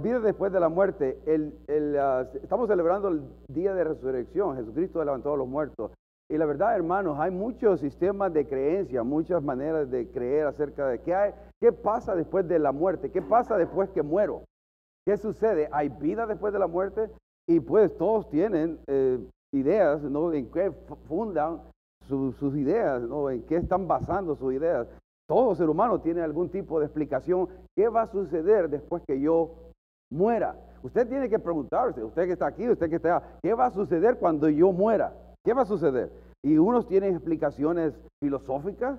[0.00, 1.18] vida después de la muerte.
[1.98, 4.56] Ah, estamos celebrando el día de resurrección.
[4.56, 5.92] Jesucristo levantó a los muertos.
[6.30, 11.00] Y la verdad, hermanos, hay muchos sistemas de creencia, muchas maneras de creer acerca de
[11.00, 14.44] qué pasa después de la muerte, qué pasa después que muero.
[15.04, 15.68] ¿Qué sucede?
[15.72, 17.10] ¿Hay vida después de la muerte?
[17.48, 19.18] Y pues todos tienen eh,
[19.52, 20.32] ideas, ¿no?
[20.32, 20.70] En qué
[21.08, 21.62] fundan
[22.06, 23.28] sus ideas, ¿no?
[23.28, 24.86] En qué están basando sus ideas.
[25.28, 27.48] Todo ser humano tiene algún tipo de explicación.
[27.76, 29.69] ¿Qué va a suceder después que yo
[30.10, 30.56] muera?
[30.82, 34.18] Usted tiene que preguntarse, usted que está aquí, usted que está, ¿qué va a suceder
[34.18, 35.12] cuando yo muera?
[35.44, 36.10] ¿Qué va a suceder?
[36.42, 38.98] Y unos tienen explicaciones filosóficas,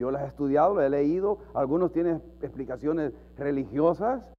[0.00, 4.32] yo las he estudiado, las he leído, algunos tienen explicaciones religiosas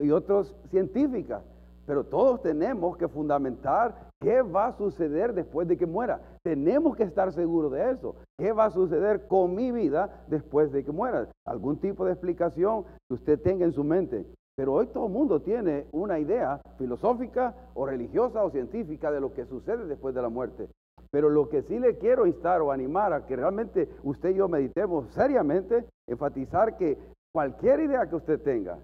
[0.00, 1.42] y otros científicas,
[1.86, 6.20] pero todos tenemos que fundamentar qué va a suceder después de que muera.
[6.42, 8.16] Tenemos que estar seguros de eso.
[8.38, 11.28] ¿Qué va a suceder con mi vida después de que muera?
[11.46, 14.26] Algún tipo de explicación que usted tenga en su mente.
[14.58, 19.32] Pero hoy todo el mundo tiene una idea filosófica o religiosa o científica de lo
[19.32, 20.68] que sucede después de la muerte.
[21.12, 24.48] Pero lo que sí le quiero instar o animar a que realmente usted y yo
[24.48, 26.98] meditemos seriamente, enfatizar que
[27.32, 28.80] cualquier idea que usted tenga,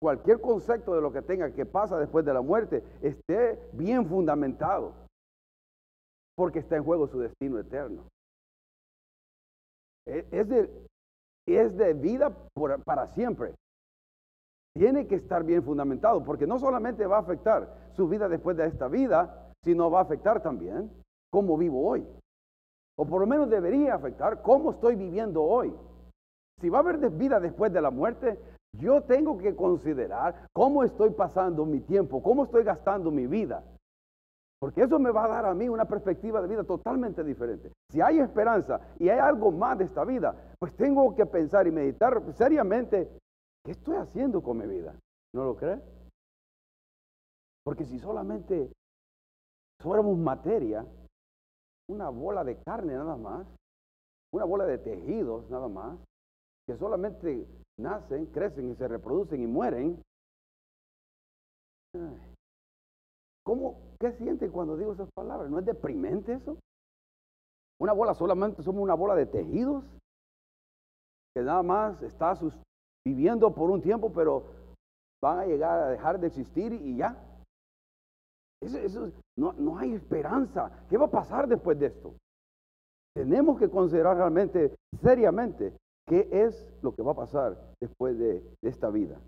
[0.00, 4.94] cualquier concepto de lo que tenga que pasa después de la muerte, esté bien fundamentado,
[6.34, 8.04] porque está en juego su destino eterno.
[10.06, 10.86] E, es de,
[11.46, 12.34] es de vida
[12.86, 13.52] para siempre
[14.74, 18.66] tiene que estar bien fundamentado, porque no solamente va a afectar su vida después de
[18.66, 20.90] esta vida, sino va a afectar también
[21.30, 22.06] cómo vivo hoy.
[22.96, 25.74] O por lo menos debería afectar cómo estoy viviendo hoy.
[26.60, 28.38] Si va a haber vida después de la muerte,
[28.78, 33.62] yo tengo que considerar cómo estoy pasando mi tiempo, cómo estoy gastando mi vida.
[34.60, 37.70] Porque eso me va a dar a mí una perspectiva de vida totalmente diferente.
[37.90, 41.70] Si hay esperanza y hay algo más de esta vida, pues tengo que pensar y
[41.70, 43.08] meditar seriamente
[43.64, 44.94] ¿Qué estoy haciendo con mi vida?
[45.32, 45.80] ¿No lo cree?
[47.64, 48.70] Porque si solamente
[49.80, 50.86] fuéramos materia,
[51.88, 53.46] una bola de carne nada más,
[54.32, 55.98] una bola de tejidos nada más,
[56.66, 57.46] que solamente
[57.78, 60.02] nacen, crecen y se reproducen y mueren,
[63.44, 65.50] ¿cómo, qué sienten cuando digo esas palabras?
[65.50, 66.58] ¿No es deprimente eso?
[67.80, 69.84] Una bola solamente somos una bola de tejidos
[71.34, 72.30] que nada más está
[73.06, 74.44] viviendo por un tiempo, pero
[75.22, 77.16] van a llegar a dejar de existir y ya.
[78.62, 80.86] Eso, no, no hay esperanza.
[80.88, 82.14] ¿Qué va a pasar después de esto?
[83.14, 85.76] Tenemos que considerar realmente, seriamente,
[86.06, 89.20] qué es lo que va a pasar después de, esta vida.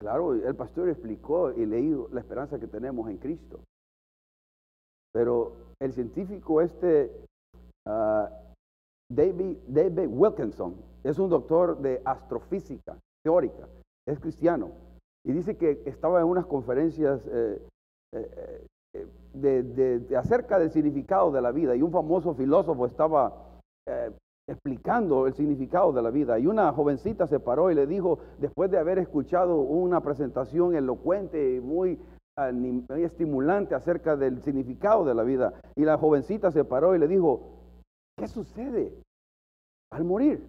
[0.00, 3.60] Claro, el pastor explicó y leído la esperanza que tenemos en Cristo.
[5.12, 7.10] Pero el científico este,
[7.88, 8.26] uh,
[9.10, 13.68] David, David Wilkinson, es un doctor de astrofísica teórica,
[14.06, 14.72] es cristiano,
[15.26, 17.62] y dice que estaba en unas conferencias eh,
[18.14, 23.50] eh, eh, de, acerca del significado de la vida, y un famoso filósofo estaba
[24.48, 28.70] explicando el significado de la vida, y una jovencita se paró y le dijo, después
[28.70, 31.98] de haber escuchado una presentación elocuente y muy
[32.88, 37.53] estimulante acerca del significado de la vida, y la jovencita se paró y le dijo,
[38.16, 38.92] ¿qué sucede
[39.92, 40.44] al morir?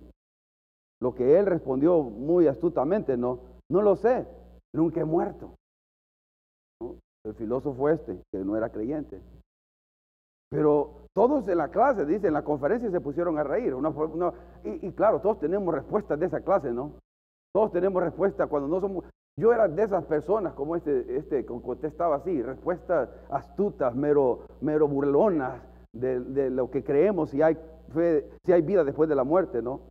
[1.01, 3.39] Lo que él respondió muy astutamente, no,
[3.69, 4.27] no lo sé,
[4.73, 5.55] nunca he muerto.
[7.25, 9.21] El filósofo este, que no era creyente.
[10.49, 13.75] Pero todos en la clase, dice, en la conferencia se pusieron a reír.
[14.63, 16.93] y, claro, todos tenemos respuestas de esa clase, ¿no?
[17.53, 19.05] Todos tenemos respuestas cuando no somos...
[19.37, 25.61] Yo era de esas personas como este, este contestaba así, respuestas astutas, mero, mero burlonas
[25.95, 27.57] de, lo que creemos si hay,
[28.45, 29.81] si hay vida después de la muerte, ¿no?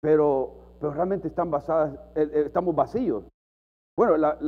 [0.00, 3.24] pero, pero realmente están basadas, eh, eh, estamos vacíos.
[3.96, 4.38] Bueno, la,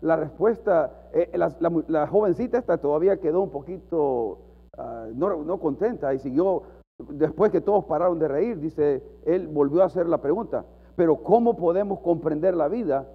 [0.00, 4.38] la, respuesta, eh, la, jovencita esta todavía quedó un poquito
[4.78, 6.62] ah, no, no contenta y siguió,
[7.10, 10.64] después que todos pararon de reír, dice, él volvió a hacer la pregunta,
[10.96, 13.06] pero ¿cómo podemos comprender la vida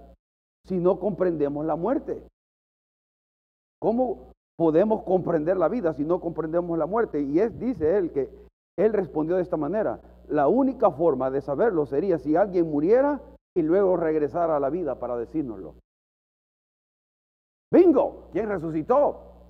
[0.65, 2.21] si no comprendemos la muerte?
[3.79, 4.28] ¿Cómo
[4.59, 7.21] podemos comprender la vida si no comprendemos la muerte?
[7.21, 8.29] Y es, dice él, que
[8.77, 13.21] él respondió de esta manera, la única forma de saberlo sería si alguien muriera
[13.55, 15.75] y luego regresara a la vida para decírnoslo.
[17.71, 19.47] Bingo, ¿quién resucitó?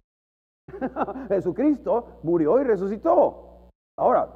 [1.30, 3.68] Jesucristo murió y resucitó.
[3.98, 4.30] Ahora,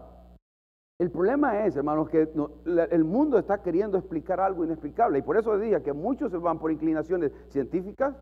[1.00, 2.28] el problema es, hermanos, que
[2.66, 5.20] el mundo está queriendo explicar algo inexplicable.
[5.20, 8.16] Y por eso decía que muchos se van por inclinaciones científicas,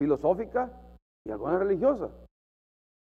[0.00, 0.68] filosóficas
[1.26, 2.10] y algunas religiosas.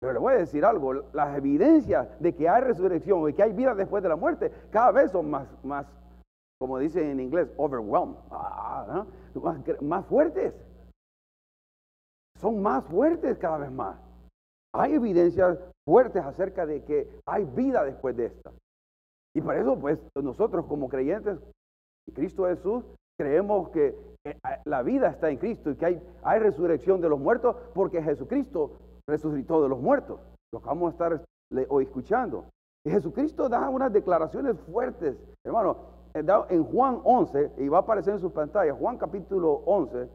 [0.01, 3.53] Pero le voy a decir algo, las evidencias de que hay resurrección y que hay
[3.53, 5.87] vida después de la muerte cada vez son más, más,
[6.59, 10.55] como dicen en inglés, overwhelmed, ah, más, más fuertes.
[12.39, 13.99] Son más fuertes cada vez más.
[14.73, 18.53] Hay evidencias fuertes acerca de que hay vida después de esta.
[19.35, 21.39] Y por eso, pues, nosotros como creyentes
[22.09, 22.85] en Cristo Jesús,
[23.19, 23.95] creemos que
[24.65, 28.73] la vida está en Cristo y que hay, resurrección de los muertos porque Jesucristo
[29.07, 30.21] resucitó de los muertos.
[30.53, 31.25] Lo vamos a estar
[31.69, 32.45] hoy escuchando.
[32.85, 35.77] Y Jesucristo da unas declaraciones fuertes, hermano,
[36.15, 40.09] eh, en Juan 11, y va a aparecer en su pantalla, Juan capítulo 11,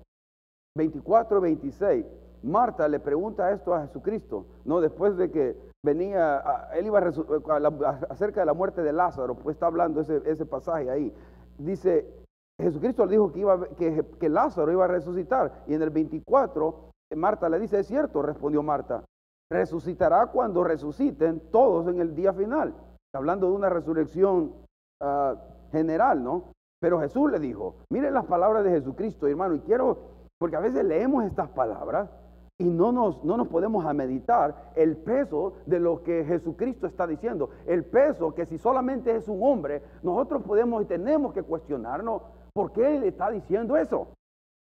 [0.75, 2.05] 24, 26.
[2.43, 4.81] Marta le pregunta esto a Jesucristo, ¿no?
[4.81, 9.67] Después de que venía, él iba a, acerca de la muerte de Lázaro, pues está
[9.67, 11.13] hablando ese, ese pasaje ahí.
[11.57, 12.24] Dice,
[12.59, 16.91] Jesucristo le dijo que, iba, que, que Lázaro iba a resucitar, y en el 24,
[17.15, 19.03] Marta le dice, es cierto, respondió Marta,
[19.49, 22.73] resucitará cuando resuciten todos en el día final.
[23.13, 24.53] hablando de una resurrección
[25.01, 25.35] ah,
[25.71, 26.53] general, ¿no?
[26.81, 29.97] Pero Jesús le dijo, miren las palabras de Jesucristo, hermano, y quiero,
[30.37, 32.09] porque a veces leemos estas palabras
[32.57, 37.05] y no nos, no nos podemos a meditar el peso de lo que Jesucristo está
[37.05, 42.21] diciendo, el peso que si solamente es un hombre, nosotros podemos y tenemos que cuestionarnos
[42.55, 44.07] por qué Él está diciendo eso.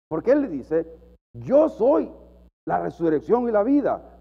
[0.08, 0.86] Porque Él le dice,
[1.32, 2.12] yo soy
[2.66, 4.18] la resurrección y la vida.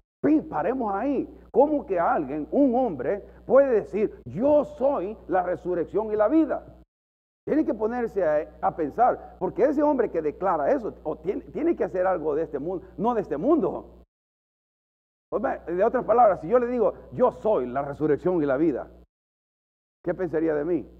[0.48, 1.28] Paremos ahí.
[1.50, 6.64] ¿Cómo que alguien, un hombre, puede decir, yo soy la resurrección y la vida?
[7.46, 8.24] Tiene que ponerse
[8.60, 10.92] a, pensar, porque ese hombre que declara eso,
[11.22, 14.04] tiene, tiene, que hacer algo de este mundo, no de este mundo.
[15.66, 18.90] De otras palabras, si yo le digo, yo soy la resurrección y la vida,
[20.04, 20.99] ¿qué pensaría de mí?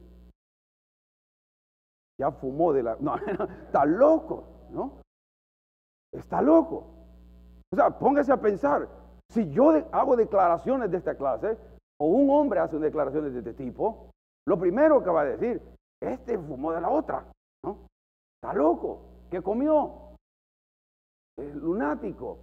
[2.21, 2.97] Ya fumó de la...
[3.01, 5.01] No, está loco, ¿no?
[6.13, 6.85] Está loco.
[7.73, 8.87] O sea, póngase a pensar,
[9.31, 11.57] si yo hago declaraciones de esta clase,
[11.99, 14.11] o un hombre hace declaraciones de este tipo,
[14.47, 15.63] lo primero que va a decir,
[16.03, 17.25] este fumó de la otra,
[17.65, 17.89] ¿no?
[18.37, 19.01] Está loco,
[19.31, 20.15] ¿qué comió?
[21.39, 22.43] Es lunático.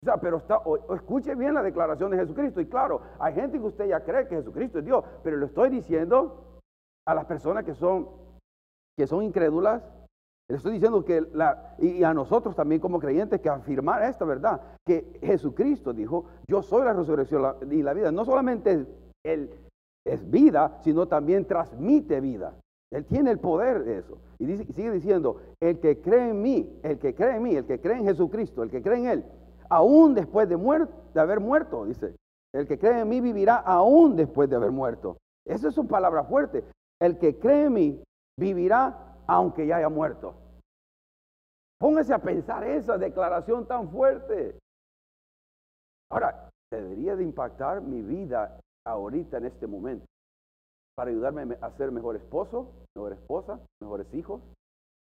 [0.00, 0.60] O sea, pero está,
[0.94, 2.60] escuche bien la declaración de Jesucristo.
[2.60, 5.70] Y claro, hay gente que usted ya cree que Jesucristo es Dios, pero lo estoy
[5.70, 6.60] diciendo
[7.04, 8.27] a las personas que son,
[8.98, 9.80] que son incrédulas,
[10.48, 14.60] le estoy diciendo que la, y a nosotros también como creyentes que afirmar esta verdad,
[14.84, 18.10] que Jesucristo dijo, yo soy la resurrección y la vida.
[18.10, 18.86] No solamente
[19.24, 19.50] Él
[20.04, 22.54] es vida, sino también transmite vida.
[22.90, 24.18] Él tiene el poder de eso.
[24.40, 27.80] Y, sigue diciendo, el que cree en mí, el que cree en mí, el que
[27.80, 29.24] cree en Jesucristo, el que cree en Él,
[29.68, 32.16] aún después de, de haber muerto, dice,
[32.52, 35.18] el que cree en mí vivirá aún después de haber muerto.
[35.46, 36.64] Esa es una palabra fuerte.
[37.00, 38.02] El que cree en mí
[38.38, 40.34] vivirá aunque ya haya muerto.
[41.78, 44.58] Póngase a pensar esa declaración tan fuerte.
[46.10, 50.06] Ahora, debería de impactar mi vida ahorita en este momento
[50.96, 54.40] para ayudarme a ser mejor esposo, mejor esposa, mejores hijos,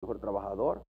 [0.02, 0.82] mejor trabajador,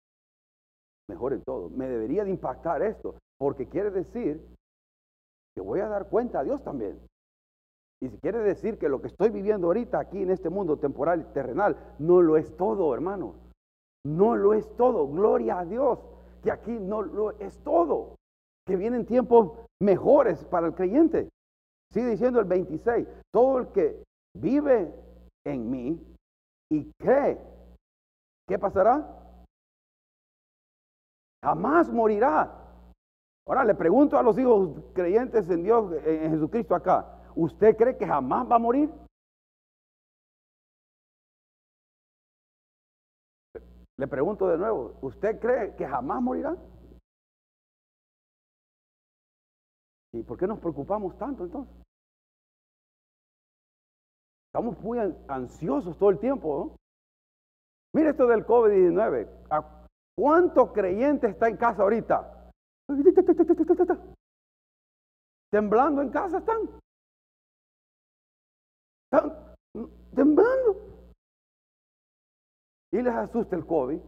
[1.09, 1.69] mejor en todo.
[1.69, 4.41] Me debería de impactar esto, porque quiere decir
[5.55, 6.99] que voy a dar cuenta a Dios también.
[8.01, 11.21] Y si quiere decir que lo que estoy viviendo ahorita aquí en este mundo temporal
[11.21, 13.35] y terrenal no lo es todo, hermano.
[14.05, 15.09] No lo es todo.
[15.09, 15.99] Gloria a Dios
[16.43, 18.15] que aquí no lo es todo.
[18.67, 21.29] Que vienen tiempos mejores para el creyente.
[21.93, 23.09] Sigue diciendo el 26.
[23.33, 24.03] Todo el que
[24.35, 24.93] vive
[25.45, 26.01] en mí
[26.71, 27.39] y cree,
[28.47, 29.07] ¿qué pasará?
[31.43, 32.63] Jamás morirá.
[33.49, 37.16] Ahora le pregunto a los hijos creyentes en Dios, en Jesucristo acá.
[37.37, 38.91] ¿Usted cree que jamás va a morir?
[43.99, 46.57] Le pregunto de nuevo, ¿usted cree que jamás morirá?
[50.13, 51.75] ¿Y por qué nos preocupamos tanto entonces?
[54.49, 56.49] Estamos muy ansiosos todo el tiempo.
[56.57, 56.77] ¿no?
[57.95, 59.29] Mire esto del COVID-19.
[60.19, 62.51] ¿Cuánto creyente está en casa ahorita?
[65.51, 66.86] Temblando en casa están.
[69.11, 69.33] Están
[70.15, 70.77] temblando.
[72.93, 74.01] Y les asusta el COVID.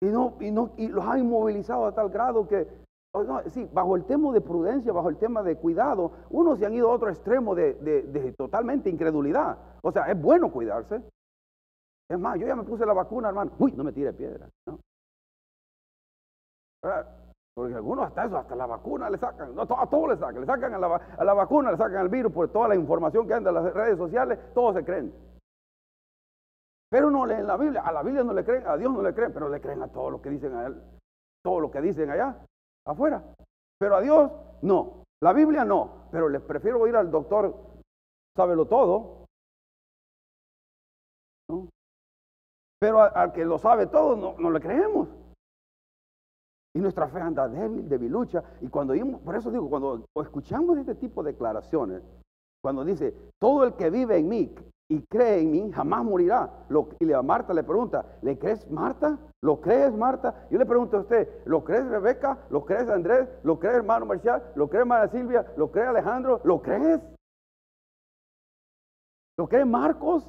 [0.00, 2.68] Y, no, y, no, y los han inmovilizado a tal grado que,
[3.12, 6.74] oh, sí, bajo el tema de prudencia, bajo el tema de cuidado, unos se han
[6.74, 9.58] ido a otro extremo de, de, totalmente incredulidad.
[9.82, 11.02] O sea, es bueno cuidarse.
[12.08, 13.52] Es más, yo ya me puse la vacuna, hermano.
[13.58, 14.48] Uy, no me tire piedra.
[14.66, 14.78] ¿no?
[17.58, 20.46] Porque algunos hasta eso, hasta la vacuna le sacan, no, a todo le sacan, le
[20.46, 23.56] sacan a la, vacuna, le sacan al virus por toda la información que anda en
[23.56, 25.12] las redes sociales, todos se creen.
[26.88, 29.12] Pero no leen la Biblia, a la Biblia no le creen, a Dios no le
[29.12, 30.80] creen, pero le creen a todo lo que dicen a él,
[31.42, 32.46] todo lo que dicen allá,
[32.86, 33.24] afuera.
[33.76, 34.30] Pero a Dios
[34.62, 37.56] no, la Biblia no, pero les prefiero ir al doctor,
[38.36, 39.26] sábelo todo,
[42.80, 45.08] Pero al que lo sabe todo, no, no le creemos.
[46.74, 48.42] Y nuestra fe anda débil, debilucha.
[48.60, 48.94] Y cuando
[49.24, 52.02] por eso digo, cuando escuchamos este tipo de declaraciones,
[52.62, 54.54] cuando dice, todo el que vive en mí
[54.90, 56.50] y cree en mí jamás morirá.
[56.98, 59.18] y a Marta le pregunta, ¿le crees Marta?
[59.42, 60.46] ¿Lo crees Marta?
[60.50, 62.38] Yo le pregunto a usted, ¿lo crees Rebeca?
[62.50, 63.28] ¿Lo crees Andrés?
[63.44, 64.42] ¿Lo crees hermano Marcial?
[64.54, 65.46] ¿Lo crees María Silvia?
[65.56, 66.40] ¿Lo crees Alejandro?
[66.44, 67.00] ¿Lo crees?
[69.36, 70.24] ¿Lo crees Marcos?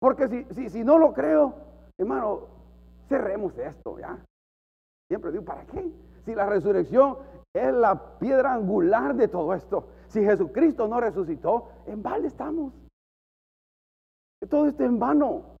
[0.00, 1.54] Porque si, si, si no lo creo,
[1.96, 2.48] hermano,
[3.08, 4.18] cerremos esto ya.
[5.08, 5.92] Siempre digo, ¿para qué?
[6.24, 7.18] Si la resurrección
[7.52, 9.88] es la piedra angular de todo esto.
[10.08, 12.72] Si Jesucristo no resucitó, en balde estamos.
[14.48, 15.56] Todo esto en vano.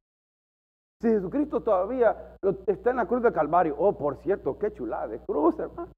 [1.00, 2.36] Si Jesucristo todavía
[2.66, 5.92] está en la cruz del Calvario, oh, por cierto, qué chulada de cruz, hermano.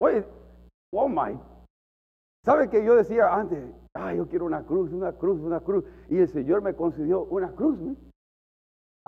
[0.00, 0.24] Oye,
[0.92, 1.38] oh my.
[2.44, 5.84] ¿Sabe que yo decía antes, ay, yo quiero una cruz, una cruz, una cruz?
[6.08, 7.96] Y el Señor me concedió una cruz, ¿no?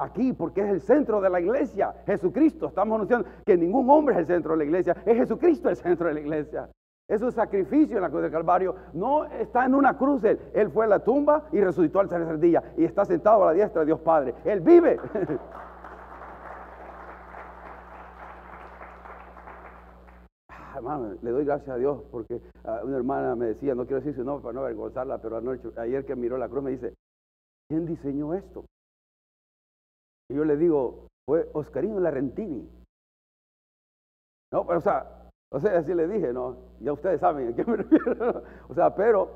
[0.00, 2.68] Aquí, porque es el centro de la iglesia, Jesucristo.
[2.68, 6.08] Estamos anunciando que ningún hombre es el centro de la iglesia, es Jesucristo el centro
[6.08, 6.70] de la iglesia.
[7.06, 8.74] Es un sacrificio en la cruz del Calvario.
[8.94, 10.40] No está en una cruz él.
[10.54, 12.62] Él fue a la tumba y resucitó al tercer día.
[12.78, 14.34] Y está sentado a la diestra de Dios Padre.
[14.44, 14.98] Él vive.
[20.48, 24.00] Ah, hermano, le doy gracias a Dios porque ah, una hermana me decía, no quiero
[24.00, 26.94] decir su nombre para no avergonzarla, pero anoche, ayer que miró la cruz me dice,
[27.68, 28.64] ¿quién diseñó esto?
[30.30, 32.66] Y yo le digo, fue Oscarino Larrentini.
[34.52, 36.56] No, pero o sea, o sea, así le dije, ¿no?
[36.80, 38.44] Ya ustedes saben a qué me refiero.
[38.68, 39.28] o sea, pero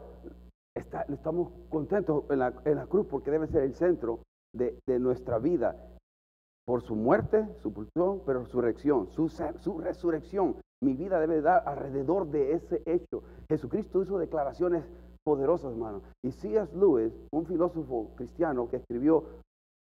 [0.77, 4.21] estamos contentos en la, cruz porque debe ser el centro
[4.53, 5.77] de, nuestra vida.
[6.65, 10.57] Por su muerte, su pulsión, pero resurrección, su, su resurrección.
[10.81, 13.23] Mi vida debe dar alrededor de ese hecho.
[13.49, 14.85] Jesucristo hizo declaraciones
[15.25, 16.03] poderosas, hermano.
[16.23, 16.75] Y C.S.
[16.77, 19.25] Lewis, un filósofo cristiano que escribió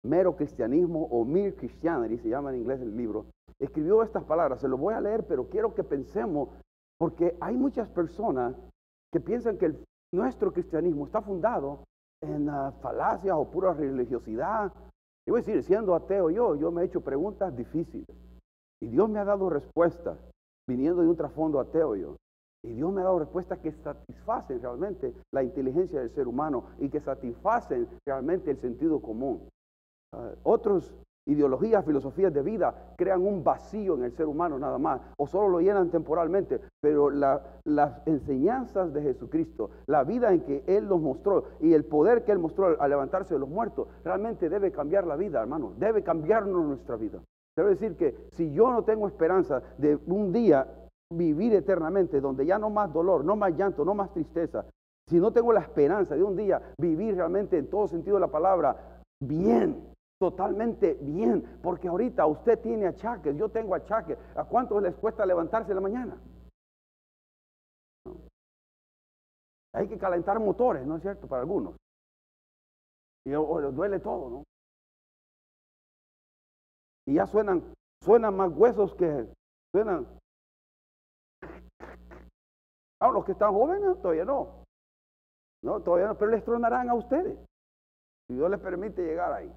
[0.03, 3.25] Mero Cristianismo o Mere Christianity, se llama en inglés el libro,
[3.60, 4.62] escribió estas palabras.
[4.62, 6.50] Se lo voy a leer, pero quiero que pensemos,
[6.98, 8.56] porque hay muchas personas
[9.12, 9.75] que piensan que
[10.13, 11.84] nuestro cristianismo está fundado
[12.22, 14.72] en uh, falacias o pura religiosidad.
[15.27, 18.08] Y voy a decir, siendo ateo yo, yo me he hecho preguntas difíciles.
[18.82, 20.18] Y Dios me ha dado respuestas,
[20.68, 22.15] viniendo de un trasfondo ateo yo.
[22.63, 26.89] Y Dios me ha dado respuestas que satisfacen realmente la inteligencia del ser humano y
[26.89, 29.48] que satisfacen realmente el sentido común.
[30.12, 30.94] Uh, otros
[31.28, 35.50] ideologías, filosofías de vida crean un vacío en el ser humano nada más, o solo
[35.50, 41.44] lo llenan temporalmente, pero las enseñanzas de Jesucristo, la vida en que Él nos mostró
[41.60, 45.16] y el poder que Él mostró al levantarse de los muertos, realmente debe cambiar la
[45.16, 47.20] vida, hermano, debe cambiarnos nuestra vida.
[47.56, 50.68] Quiero decir que si yo no tengo esperanza de un día
[51.12, 54.66] vivir eternamente, donde ya no más dolor, no más llanto, no más tristeza,
[55.08, 58.32] si no tengo la esperanza de un día vivir realmente en todo sentido de la
[58.32, 59.89] palabra bien,
[60.20, 64.18] totalmente bien, porque ahorita usted tiene achaques, yo tengo achaques.
[64.36, 66.22] ¿A cuántos les cuesta levantarse en la mañana?
[69.74, 71.28] Hay que calentar motores, ¿no es cierto?
[71.28, 71.76] Para algunos.
[73.26, 74.44] Y duele todo, ¿no?
[77.06, 77.74] Y ya suenan,
[78.04, 79.28] suenan más huesos que
[79.72, 80.06] suenan.
[83.00, 84.66] Ahora, los que están jóvenes todavía no.
[85.62, 87.38] No, todavía no, pero les tronarán a ustedes.
[88.28, 89.52] Si Dios les permite llegar ahí.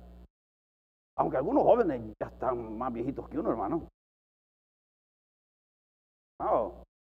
[1.16, 3.88] Aunque algunos jóvenes ya están más viejitos que uno, hermano.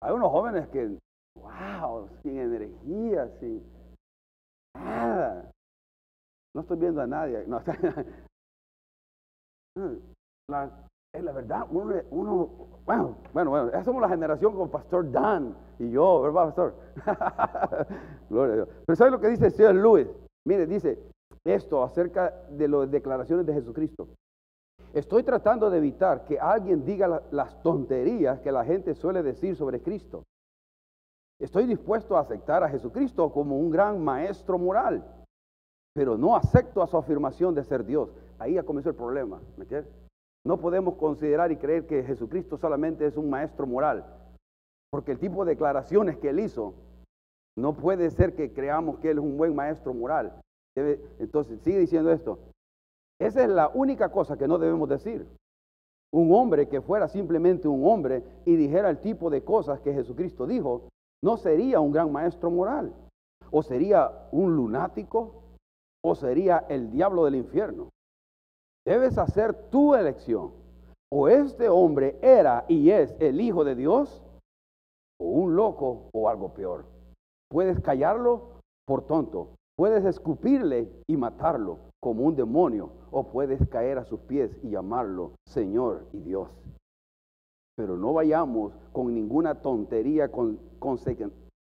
[0.03, 0.99] hay unos jóvenes que,
[1.37, 3.65] wow, sin energía, sin
[4.77, 5.51] nada.
[6.55, 7.45] No estoy viendo a nadie.
[7.47, 7.61] No,
[10.49, 10.71] la,
[11.15, 12.51] es la verdad, uno, uno,
[12.85, 16.75] bueno, bueno, bueno, somos la generación con Pastor Dan y yo, ¿verdad, Pastor?
[18.29, 18.69] Gloria a Dios.
[18.87, 20.09] Pero ¿sabe lo que dice el señor Lewis?
[20.47, 20.99] Mire, dice,
[21.45, 24.09] esto acerca de las declaraciones de Jesucristo.
[24.95, 29.83] Estoy tratando de evitar que alguien diga las tonterías que la gente suele decir sobre
[29.83, 30.25] Cristo.
[31.41, 35.05] Estoy dispuesto a aceptar a Jesucristo como un gran maestro moral,
[35.95, 38.11] pero no acepto su afirmación de ser Dios.
[38.39, 39.41] Ahí ya comenzó el problema.
[40.47, 44.05] No podemos considerar y creer que Jesucristo solamente es un maestro moral,
[44.91, 46.75] porque el tipo de declaraciones que él hizo
[47.57, 50.41] no puede ser que creamos que él es un buen maestro moral
[50.77, 52.39] entonces, sigue diciendo esto.
[53.21, 55.27] Esa es la única cosa que no debemos decir.
[56.13, 60.47] Un hombre que fuera simplemente un hombre y dijera el tipo de cosas que Jesucristo
[60.47, 60.89] dijo,
[61.23, 62.93] no sería un gran maestro moral.
[63.51, 65.43] O sería un lunático,
[66.05, 67.91] o sería el diablo del infierno.
[68.85, 70.53] Debes hacer tu elección.
[71.11, 74.23] O este hombre era y es el Hijo de Dios,
[75.21, 76.85] o un loco o algo peor.
[77.49, 84.05] Puedes callarlo por tonto, Puedes escupirle y matarlo, como un demonio o puedes caer a
[84.05, 86.49] sus pies y llamarlo Señor y Dios.
[87.77, 90.61] Pero no vayamos con ninguna tontería con,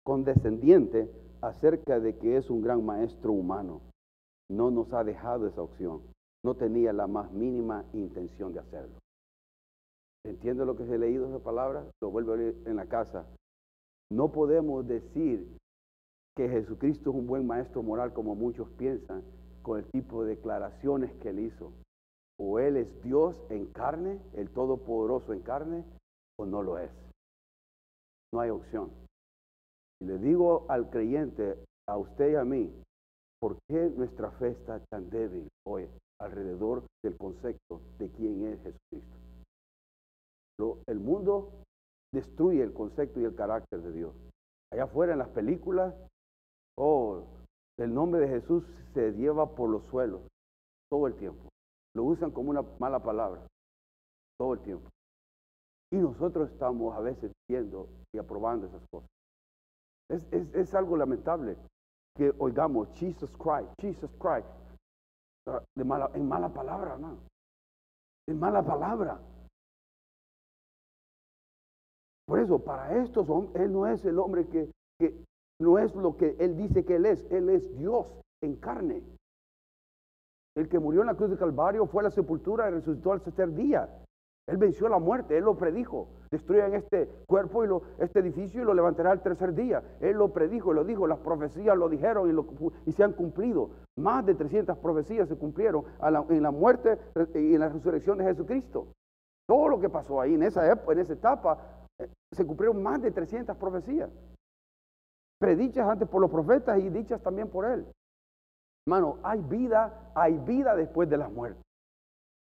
[0.03, 1.09] condescendiente
[1.41, 3.81] acerca de que es un gran maestro humano.
[4.49, 6.01] No nos ha dejado esa opción.
[6.43, 8.99] No tenía la más mínima intención de hacerlo.
[10.23, 11.83] ¿Entiende lo que ha leído esa palabra?
[12.01, 13.25] Lo vuelvo a leer en la casa.
[14.11, 15.57] No podemos decir
[16.37, 19.23] que Jesucristo es un buen maestro moral como muchos piensan
[19.63, 21.73] con el tipo de declaraciones que él hizo.
[22.39, 25.83] O él es Dios en carne, el Todopoderoso en carne,
[26.37, 26.91] o no lo es.
[28.31, 28.91] No hay opción.
[29.99, 31.57] Y le digo al creyente,
[31.89, 32.71] a usted y a mí,
[33.41, 35.89] ¿por qué nuestra fe está tan débil hoy
[36.21, 39.17] alrededor del concepto de quién es Jesucristo?
[40.87, 41.51] el mundo
[42.11, 44.15] destruye el concepto y el carácter de Dios.
[44.71, 45.93] Allá afuera en las películas,
[46.77, 47.23] oh,
[47.79, 50.21] el nombre de Jesús se lleva por los suelos
[50.89, 51.49] todo el tiempo.
[51.95, 53.45] Lo usan como una mala palabra
[54.39, 54.89] todo el tiempo.
[55.91, 59.09] Y nosotros estamos a veces viendo y aprobando esas cosas.
[60.09, 61.57] Es, algo lamentable
[62.15, 64.47] que oigamos Jesus Christ, Jesus Christ,
[65.47, 67.19] ah, de mala, en mala palabra, hermano.
[68.27, 69.19] En mala palabra.
[72.25, 74.69] Por eso, para estos Él no es el hombre que,
[74.99, 75.23] que
[75.59, 77.25] no es lo que Él dice que Él es.
[77.29, 78.07] Él es Dios
[78.41, 79.03] en carne.
[80.55, 83.21] El que murió en la cruz de Calvario fue a la sepultura y resucitó al
[83.21, 83.89] tercer día.
[84.47, 86.07] Él venció la muerte, Él lo predijo.
[86.31, 89.83] Destruyan este cuerpo y lo, este edificio y lo levantará al tercer día.
[89.99, 92.45] Él lo predijo, lo dijo, las profecías lo dijeron
[92.85, 93.71] y, se han cumplido.
[93.97, 95.83] Más de 300 profecías se cumplieron
[96.29, 96.97] en la muerte
[97.35, 98.87] y en la resurrección de Jesucristo.
[99.47, 101.57] Todo lo que pasó ahí en esa, época, en esa etapa,
[101.99, 104.09] eh, se cumplieron más de 300 profecías.
[105.39, 107.85] Predichas antes por los profetas y dichas también por Él.
[108.85, 111.61] Hermano, hay vida, hay vida después de la muerte.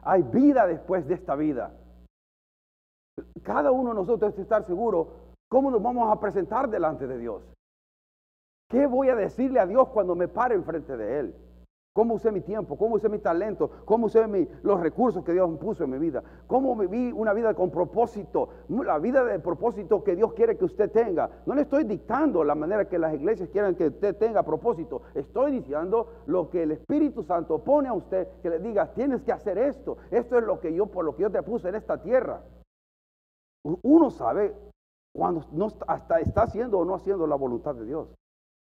[0.03, 1.75] Hay vida después de esta vida.
[3.42, 7.42] Cada uno de nosotros debe estar seguro cómo nos vamos a presentar delante de Dios.
[8.68, 11.35] ¿Qué voy a decirle a Dios cuando me pare enfrente de Él?
[11.97, 12.77] ¿Cómo usé mi tiempo?
[12.77, 13.71] ¿Cómo usé mi talento?
[13.87, 14.27] ¿Cómo usé
[14.63, 16.23] los recursos que Dios puso en mi vida?
[16.47, 18.51] ¿Cómo viví una vida con propósito?
[18.69, 21.31] La vida de propósito que Dios quiere que usted tenga.
[21.47, 25.05] No le estoy dictando la manera que las iglesias quieran que usted tenga propósito.
[25.15, 29.33] Estoy diciendo lo que el Espíritu Santo pone a usted, que le diga, tienes que
[29.33, 29.97] hacer esto.
[30.11, 32.43] Esto es lo que yo, por lo que yo te puse en esta tierra.
[33.65, 34.55] Uno sabe
[35.15, 35.47] cuando
[35.87, 38.15] hasta está haciendo o no haciendo la voluntad de Dios.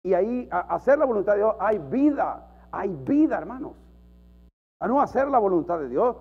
[0.04, 3.76] Y ahí, a hacer la voluntad de Dios, hay vida hay vida, hermanos.
[4.80, 6.16] A no hacer la voluntad de Dios,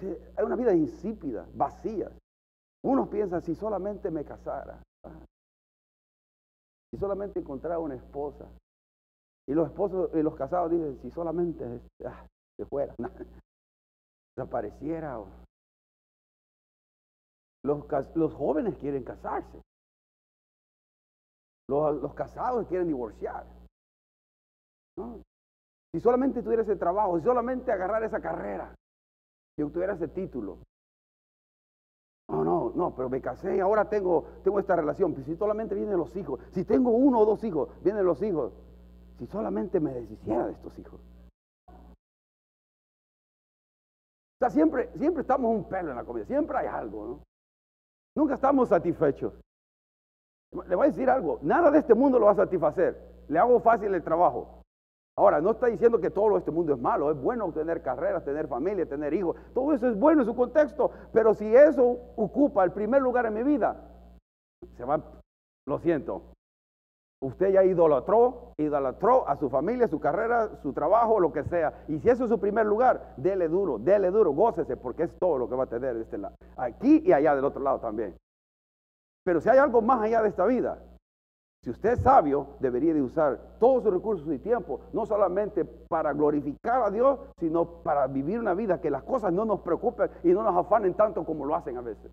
[0.00, 2.10] hay una vida insípida, vacía.
[2.82, 4.80] Unos piensan, si solamente me casara,
[6.90, 8.48] si solamente encontrara una esposa.
[9.48, 12.94] Y los esposos y los casados dicen, si solamente ah, se fuera,
[14.36, 15.18] desapareciera.
[17.64, 19.60] Los, los, jóvenes quieren casarse.
[21.68, 23.44] Los, los casados quieren divorciar.
[24.96, 25.20] ¿no?
[25.92, 28.74] Si solamente tuviera ese trabajo, si solamente agarrar esa carrera,
[29.56, 30.58] si obtuviera ese título.
[32.28, 35.14] No, no, no, pero me casé y ahora tengo, tengo esta relación.
[35.14, 38.52] Pues si solamente vienen los hijos, si tengo uno o dos hijos, vienen los hijos.
[39.18, 41.00] Si solamente me deshiciera de estos hijos.
[44.36, 47.22] O sea, siempre, siempre estamos un pelo en la comida, siempre hay algo, ¿no?
[48.14, 49.32] Nunca estamos satisfechos.
[50.68, 53.24] Le voy a decir algo, nada de este mundo lo va a satisfacer.
[53.28, 54.55] Le hago fácil el trabajo.
[55.18, 58.48] Ahora, no está diciendo que todo este mundo es malo, es bueno tener carreras, tener
[58.48, 62.72] familia, tener hijos, todo eso es bueno en su contexto, pero si eso ocupa el
[62.72, 63.82] primer lugar en mi vida,
[64.76, 65.00] se va,
[65.66, 66.34] lo siento,
[67.22, 71.98] usted ya idolatró, idolatró a su familia, su carrera, su trabajo, lo que sea, y
[71.98, 75.48] si eso es su primer lugar, dele duro, dele duro, gócese, porque es todo lo
[75.48, 78.14] que va a tener de este lado, aquí y allá del otro lado también.
[79.24, 80.78] Pero si hay algo más allá de esta vida,
[81.66, 86.12] si usted es sabio, debería de usar todos sus recursos y tiempo, no solamente para
[86.12, 90.28] glorificar a Dios, sino para vivir una vida que las cosas no nos preocupen y
[90.28, 92.12] no nos afanen tanto como lo hacen a veces.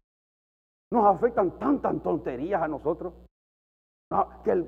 [0.91, 3.13] Nos afectan tantas tonterías a nosotros.
[4.43, 4.65] que el,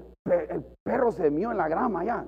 [0.84, 2.24] perro se mió en la grama ya.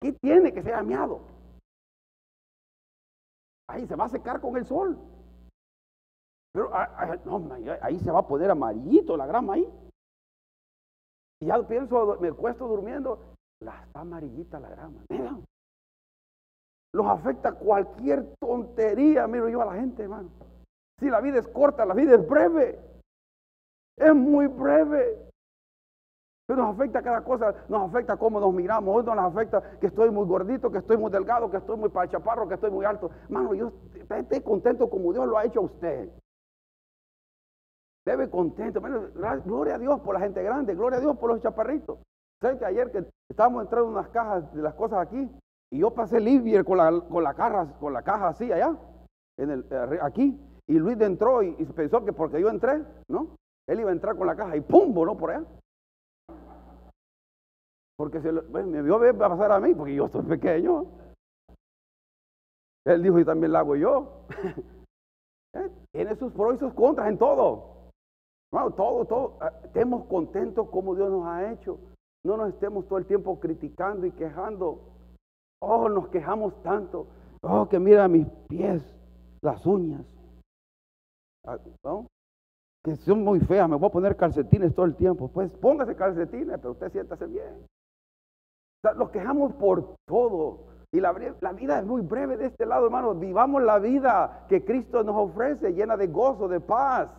[0.00, 1.20] ¿Qué tiene que ser amiado?
[3.68, 4.98] Ahí se va a secar con el sol.
[6.56, 9.68] Pero ah, ah, ahí se va a poner amarillito la grama ahí.
[11.38, 13.18] Y ya pienso, me cuesto durmiendo,
[13.60, 15.04] la está amarillita la grama.
[16.94, 20.30] Los afecta cualquier tontería, miro yo a la gente, hermano.
[20.98, 22.80] Si la vida es corta, la vida es breve.
[23.98, 25.30] Es muy breve.
[26.46, 30.10] Pero nos afecta cada cosa, nos afecta cómo nos miramos, hoy nos afecta que estoy
[30.10, 33.10] muy gordito, que estoy muy delgado, que estoy muy chaparro, que estoy muy alto.
[33.28, 33.72] Mano, yo
[34.08, 36.10] esté contento como Dios lo ha hecho a usted.
[38.06, 38.80] Debe contento.
[39.44, 41.98] gloria a Dios por la gente grande, gloria a Dios por los chaparritos.
[42.40, 45.28] ¿Saben que ayer que estábamos entrando unas cajas de las cosas aquí
[45.72, 48.76] y yo pasé Livier con la, con la, caja, con la caja así allá,
[49.36, 50.38] en el, eh, aquí,
[50.68, 53.36] y Luis entró y, pensó que porque yo entré, ¿no?
[53.66, 54.94] Él iba a entrar con la caja y ¡pum!
[54.94, 55.44] voló por allá.
[57.96, 60.86] Porque se me vio ver pasar a mí, porque yo soy pequeño.
[62.84, 64.26] Él dijo, y también la hago yo.
[65.54, 65.70] ¿Eh?
[65.92, 67.75] Tiene sus pros y sus contras en todo.
[68.50, 69.36] Todo, todo.
[69.40, 71.78] Ah, estemos contentos como Dios nos ha hecho.
[72.24, 74.80] No nos estemos todo el tiempo criticando y quejando.
[75.60, 77.06] Oh, nos quejamos tanto.
[77.42, 78.82] Oh, que mira mis pies,
[79.42, 80.04] las uñas.
[81.46, 81.58] Ah,
[82.82, 85.28] que son muy feas, me voy a poner calcetines todo el tiempo.
[85.28, 87.66] Pues póngase calcetines, pero usted siéntase bien.
[88.84, 90.66] O nos quejamos por todo.
[90.92, 93.14] Y la, la, vida es muy breve de este lado, hermano.
[93.14, 97.10] Vivamos la vida que Cristo nos ofrece, llena de gozo, de paz.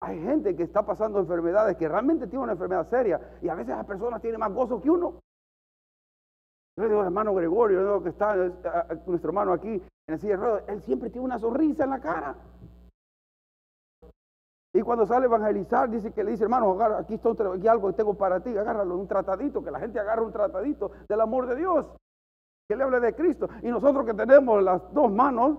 [0.00, 3.76] Hay gente que está pasando enfermedades, que realmente tiene una enfermedad seria, y a veces
[3.76, 5.20] las personas tienen más gozo que uno.
[6.76, 11.10] Yo le digo, hermano Gregorio, que está nuestro hermano aquí en el silla él siempre
[11.10, 12.34] tiene una sonrisa en la cara.
[14.72, 17.94] Y cuando sale a evangelizar, dice que le dice, hermano, aquí está aquí algo que
[17.94, 21.56] tengo para ti, agárralo, un tratadito, que la gente agarre un tratadito del amor de
[21.56, 21.86] Dios,
[22.68, 23.48] que le hable de Cristo.
[23.62, 25.58] Y nosotros que tenemos las dos manos,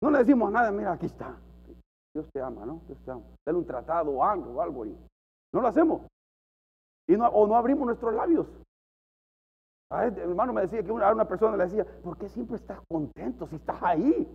[0.00, 1.34] no le decimos nada, mira, aquí está.
[2.14, 2.82] Dios te ama, ¿no?
[2.86, 3.22] Dios te ama.
[3.46, 4.84] Dale un tratado algo, algo.
[4.84, 6.02] No lo hacemos.
[7.08, 8.46] Y no, o no abrimos nuestros labios.
[9.90, 12.80] A este hermano me decía que una, una persona le decía, ¿por qué siempre estás
[12.88, 14.26] contento si estás ahí?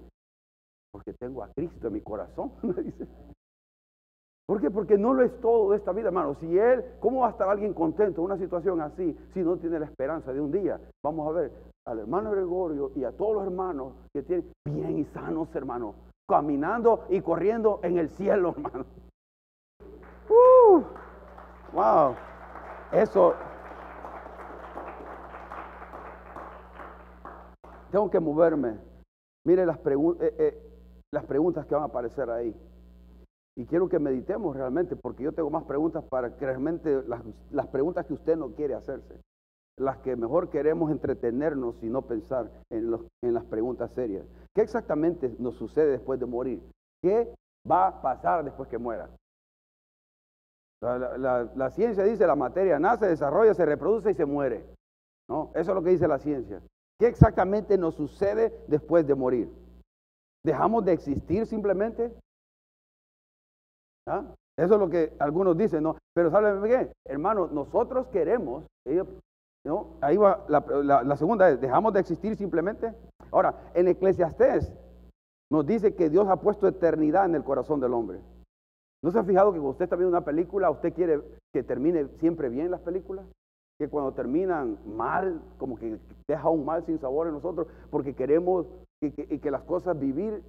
[0.92, 2.52] Porque tengo a Cristo en mi corazón.
[4.48, 4.72] ¿Por qué?
[4.72, 6.36] Porque no lo es todo de esta vida, hermano.
[6.36, 9.80] Si Él, ¿cómo va a estar alguien contento en una situación así si no tiene
[9.80, 10.80] la esperanza de un día?
[11.04, 11.52] Vamos a ver
[11.86, 15.96] al hermano Gregorio y a todos los hermanos que tienen bien y sanos, hermano,
[16.28, 18.86] caminando y corriendo en el cielo, hermano.
[20.30, 20.84] Uh,
[21.74, 22.16] wow.
[22.92, 23.34] Eso.
[27.92, 28.78] Tengo que moverme.
[29.46, 30.62] Mire las, eh, eh,
[31.14, 32.54] las preguntas que van a aparecer ahí.
[33.56, 37.68] Y quiero que meditemos realmente, porque yo tengo más preguntas para que realmente las, las
[37.68, 39.20] preguntas que usted no quiere hacerse
[39.78, 44.26] las que mejor queremos entretenernos y no pensar en, los, en las preguntas serias.
[44.58, 46.60] ¿Qué exactamente nos sucede después de morir?
[47.04, 47.32] ¿Qué
[47.70, 49.08] va a pasar después que muera?
[50.82, 54.66] La, ciencia dice la materia nace, desarrolla, se reproduce y se muere.
[55.30, 55.52] ¿no?
[55.54, 56.60] Eso es lo que dice la ciencia.
[57.00, 59.48] ¿Qué exactamente nos sucede después de morir?
[60.44, 62.12] ¿Dejamos de existir simplemente?
[64.08, 64.26] ¿Ah?
[64.58, 65.98] Eso es lo que algunos dicen, ¿no?
[66.16, 66.92] Pero ¿saben qué?
[67.06, 68.66] Hermano, nosotros queremos,
[70.02, 72.92] Ahí va la, segunda es, ¿dejamos de existir simplemente?
[73.32, 74.74] Ahora, en Eclesiastés
[75.52, 78.20] nos dice que Dios ha puesto eternidad en el corazón del hombre.
[79.04, 81.22] ¿No se ha fijado que usted está viendo una película, usted quiere
[81.54, 83.26] que termine siempre bien las películas?
[83.80, 88.66] Que cuando terminan mal, como que deja un mal sin sabor en nosotros, porque queremos
[89.00, 90.44] que, que las cosas vivir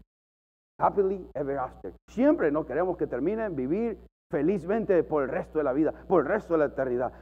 [0.81, 1.93] happily ever after.
[2.09, 3.99] Siempre no queremos que terminen vivir
[4.31, 7.13] felizmente por el resto de la vida, por el resto de la eternidad.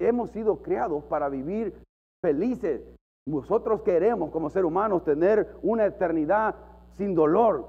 [0.00, 1.74] hemos sido creados para vivir
[2.22, 2.82] felices.
[3.26, 6.54] Nosotros queremos como seres humanos tener una eternidad
[6.96, 7.66] sin dolor,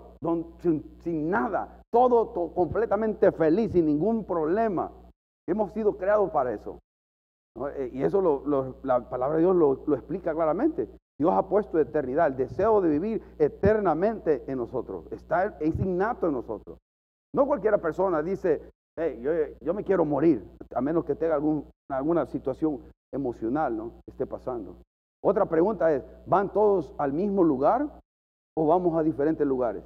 [0.59, 4.91] sin, nada, todo, completamente feliz, sin ningún problema.
[5.47, 6.79] Hemos sido creados para eso.
[7.77, 8.43] Eh, y eso
[8.83, 10.89] la palabra de Dios lo, lo explica claramente.
[11.17, 15.05] Dios ha puesto eternidad, el deseo de vivir eternamente en nosotros.
[15.11, 16.77] Está, es innato en nosotros.
[17.33, 18.61] No cualquiera persona dice,
[19.61, 21.39] yo, me quiero morir, a menos que tenga
[21.89, 22.81] alguna situación
[23.13, 24.75] emocional que esté pasando.
[25.27, 27.89] Otra pregunta es, ¿van todos al mismo lugar
[28.55, 29.83] o vamos a diferentes lugares?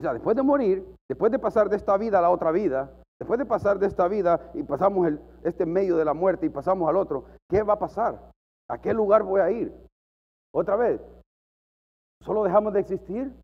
[0.00, 2.90] O sea, después de morir, después de pasar de esta vida a la otra vida,
[3.20, 5.06] después de pasar de esta vida y pasamos
[5.44, 8.32] este medio de la muerte y pasamos al otro, ¿qué va a pasar?
[8.70, 9.70] ¿A qué lugar voy a ir?
[10.54, 10.98] Otra vez,
[12.22, 13.34] ¿solo dejamos de existir?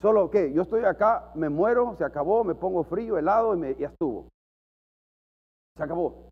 [0.00, 3.74] Solo que yo estoy acá, me muero, se acabó, me pongo frío, helado y, me,
[3.74, 4.28] ya estuvo.
[5.76, 6.29] Se acabó.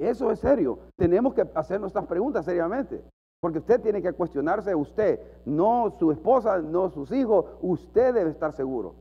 [0.00, 0.78] Eso es serio.
[0.96, 3.04] Tenemos que hacer nuestras preguntas seriamente.
[3.38, 7.44] Porque usted tiene que cuestionarse usted, no su esposa, no sus hijos.
[7.60, 8.94] Usted debe estar seguro.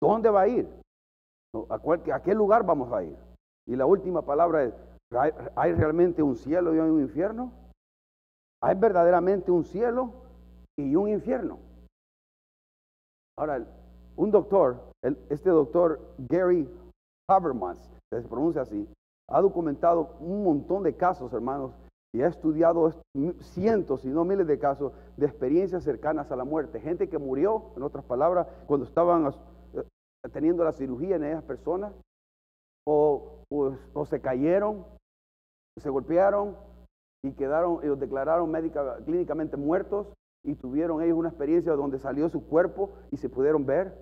[0.00, 0.68] ¿Dónde va a ir?
[1.68, 3.16] ¿A, ¿A, qué lugar vamos a ir?
[3.66, 4.74] Y la última palabra es,
[5.56, 7.52] ¿hay realmente un cielo y un infierno?
[8.62, 10.12] ¿Hay verdaderamente un cielo
[10.78, 11.58] y un infierno?
[13.36, 13.64] Ahora,
[14.16, 16.68] un doctor, este doctor Gary
[17.28, 18.88] Habermas, se pronuncia así,
[19.28, 21.72] ha documentado un montón de casos, hermanos,
[22.14, 22.92] y ha estudiado
[23.40, 26.80] cientos, si no miles de casos de experiencias cercanas a la muerte.
[26.80, 29.32] Gente que murió, en otras palabras, cuando estaban
[29.72, 29.82] eh,
[30.30, 31.94] teniendo la cirugía en esas personas,
[32.86, 33.44] o,
[34.04, 34.84] se cayeron,
[35.78, 36.56] se golpearon
[37.24, 40.08] y quedaron, ellos declararon médica, clínicamente muertos
[40.44, 43.96] y tuvieron ellos una experiencia donde salió su cuerpo y se pudieron ver.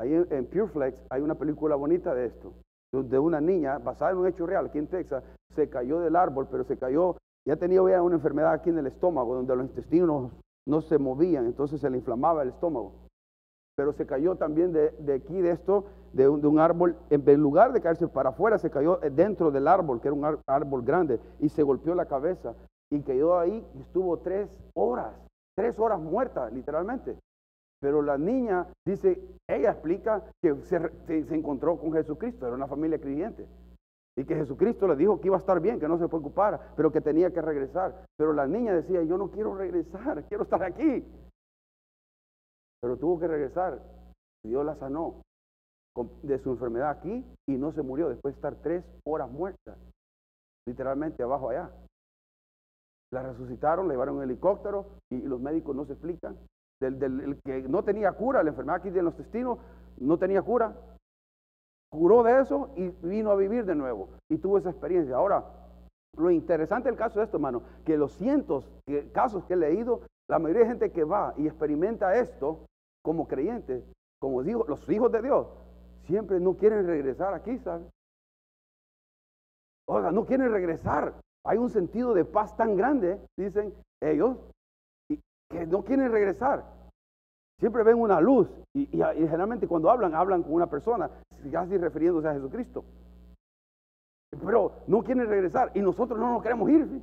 [0.00, 2.54] Ahí en Pureflex hay una película bonita de esto
[2.92, 5.24] de una niña, basada en un hecho real, aquí en Texas,
[5.54, 9.34] se cayó del árbol, pero se cayó, ya tenía una enfermedad aquí en el estómago,
[9.34, 10.30] donde los intestinos
[10.66, 12.92] no se movían, entonces se le inflamaba el estómago.
[13.76, 18.06] Pero se cayó también de, aquí, de esto, de un, árbol, en lugar de caerse
[18.08, 21.94] para afuera, se cayó dentro del árbol, que era un árbol grande, y se golpeó
[21.94, 22.54] la cabeza,
[22.90, 25.14] y quedó ahí, y estuvo tres horas,
[25.56, 27.16] tres horas muerta, literalmente.
[27.82, 33.48] Pero la niña dice, ella explica que se, encontró con Jesucristo, era una familia creyente.
[34.16, 36.92] Y que Jesucristo le dijo que iba a estar bien, que no se preocupara, pero
[36.92, 38.06] que tenía que regresar.
[38.16, 41.04] Pero la niña decía, yo no quiero regresar, quiero estar aquí.
[42.80, 43.82] Pero tuvo que regresar.
[44.44, 45.20] Dios la sanó
[46.22, 49.76] de su enfermedad aquí y no se murió después de estar tres horas muerta,
[50.68, 51.72] literalmente abajo allá.
[53.10, 56.38] La resucitaron, la llevaron en helicóptero y los médicos no se explican
[56.90, 59.58] del, que no tenía cura, la enfermedad aquí de los intestinos
[59.98, 60.74] no tenía cura.
[61.90, 65.16] Curó de eso y vino a vivir de nuevo y tuvo esa experiencia.
[65.16, 65.44] Ahora,
[66.16, 70.02] lo interesante del caso es esto, hermano, que los cientos de casos que he leído,
[70.28, 72.66] la mayoría de gente que va y experimenta esto
[73.02, 73.84] como creyente,
[74.20, 75.46] como digo, los hijos de Dios,
[76.04, 77.86] siempre no quieren regresar aquí, ¿sabes?
[79.88, 81.14] Oiga, no quieren regresar.
[81.44, 84.36] Hay un sentido de paz tan grande, dicen ellos,
[85.52, 86.64] que no quieren regresar.
[87.60, 91.08] Siempre ven una luz y, generalmente cuando hablan, hablan con una persona,
[91.52, 92.84] casi refiriéndose a Jesucristo.
[94.44, 97.02] Pero no quieren regresar y nosotros no nos queremos ir.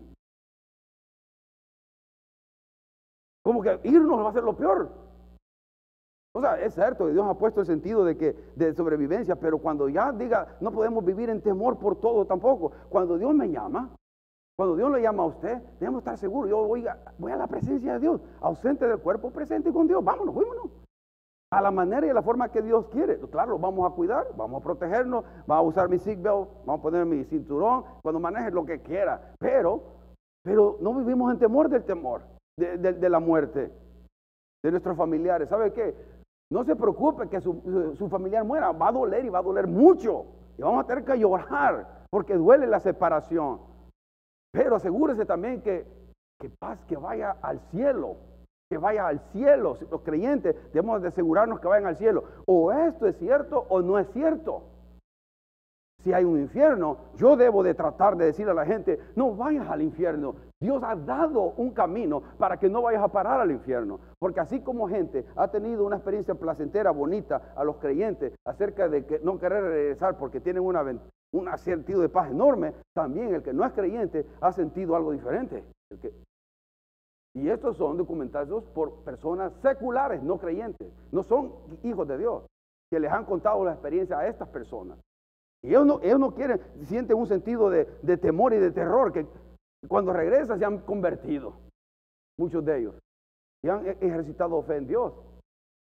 [3.43, 4.89] Como que irnos va a ser lo peor.
[6.33, 9.59] O sea, es cierto que Dios ha puesto el sentido de que de sobrevivencia, pero
[9.59, 12.71] cuando ya diga no podemos vivir en temor por todo tampoco.
[12.89, 13.95] Cuando Dios me llama,
[14.59, 16.49] cuando Dios le llama a usted, debemos estar seguros.
[16.49, 20.03] Yo voy a, voy a la presencia de Dios, ausente del cuerpo, presente con Dios.
[20.03, 20.65] Vámonos, vámonos.
[21.49, 23.17] A la manera y a la forma que Dios quiere.
[23.31, 27.05] Claro, vamos a cuidar, vamos a protegernos, vamos a usar mi seatbelt, vamos a poner
[27.05, 29.33] mi cinturón, cuando maneje lo que quiera.
[29.39, 29.81] Pero,
[30.43, 32.23] pero no vivimos en temor del temor,
[32.57, 33.71] de, la muerte,
[34.61, 35.47] de nuestros familiares.
[35.47, 35.95] ¿Sabe qué?
[36.51, 39.67] No se preocupe que su, su familiar muera, va a doler y va a doler
[39.67, 40.25] mucho.
[40.57, 43.68] Y vamos a tener que llorar porque duele la separación.
[44.51, 45.85] Pero asegúrese también que,
[46.39, 48.17] que paz, que vaya al cielo,
[48.69, 49.77] que vaya al cielo.
[49.91, 52.23] Los creyentes debemos de asegurarnos que vayan al cielo.
[52.45, 54.63] O esto es cierto o no es cierto.
[56.03, 59.69] Si hay un infierno, yo debo de tratar de decirle a la gente, no vayas
[59.69, 60.35] al infierno.
[60.61, 63.99] Dios ha dado un camino para que no vayas a parar al infierno.
[64.17, 69.05] Porque así como gente ha tenido una experiencia placentera, bonita a los creyentes acerca de
[69.05, 70.83] que no querer regresar porque tienen una,
[71.31, 75.63] un sentido de paz enorme, también el que no es creyente ha sentido algo diferente.
[77.35, 82.43] y estos son documentados por personas seculares, no creyentes, no son hijos de Dios,
[82.91, 84.97] que les han contado la experiencia a estas personas.
[85.61, 89.11] Y ellos no, ellos no quieren, sienten un sentido de, de temor y de terror,
[89.11, 89.27] que
[89.87, 91.53] cuando regresan se han convertido,
[92.37, 92.95] muchos de ellos,
[93.61, 95.13] y han e-, ejercitado fe en Dios.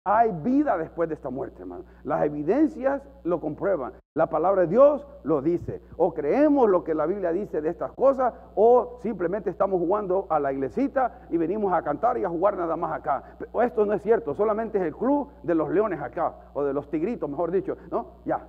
[0.06, 1.86] Hay vida después de esta muerte, hermano.
[2.02, 3.94] Las evidencias lo comprueban.
[4.14, 5.80] La palabra de Dios lo dice.
[5.96, 10.38] O creemos lo que la Biblia dice de estas cosas, o simplemente estamos jugando a
[10.38, 13.38] la iglesita y venimos a cantar y a jugar nada más acá.
[13.52, 16.74] O esto no es cierto, solamente es el club de los leones acá, o de
[16.74, 17.78] los tigritos, mejor dicho.
[17.90, 18.20] ¿No?
[18.26, 18.46] Ya.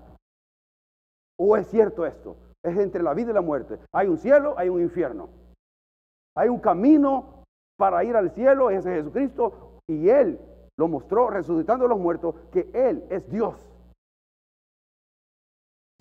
[1.40, 2.36] O es cierto esto.
[2.64, 3.80] Es entre la vida y la muerte.
[3.94, 5.30] Hay un cielo, hay un infierno.
[6.36, 7.46] Hay un camino
[7.78, 10.38] para ir al cielo, ese es Jesucristo, y Él
[10.78, 13.56] lo mostró resucitando a los muertos, que Él es Dios.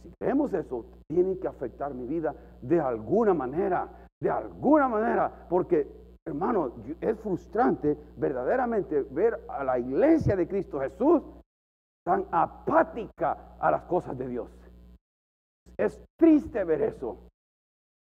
[0.02, 6.04] Si creemos eso, tiene que afectar mi vida de alguna manera, de alguna manera, porque
[6.26, 11.22] hermano, es frustrante verdaderamente ver a la iglesia de Cristo Jesús
[12.04, 14.50] tan apática a las cosas de Dios.
[15.76, 17.18] Es triste ver eso.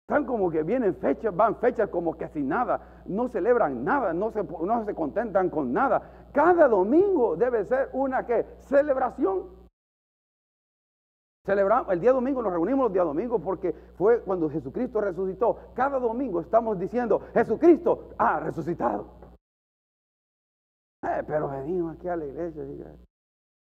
[0.07, 4.31] Están como que vienen fechas, van fechas como que sin nada, no celebran nada, no
[4.31, 6.27] se, no se contentan con nada.
[6.33, 8.45] Cada domingo debe ser una ¿qué?
[8.61, 9.61] celebración.
[11.45, 15.57] Celebramos, el día domingo nos reunimos los días domingos porque fue cuando Jesucristo resucitó.
[15.73, 19.07] Cada domingo estamos diciendo, Jesucristo ha resucitado.
[21.03, 22.63] Eh, pero venimos aquí a la iglesia,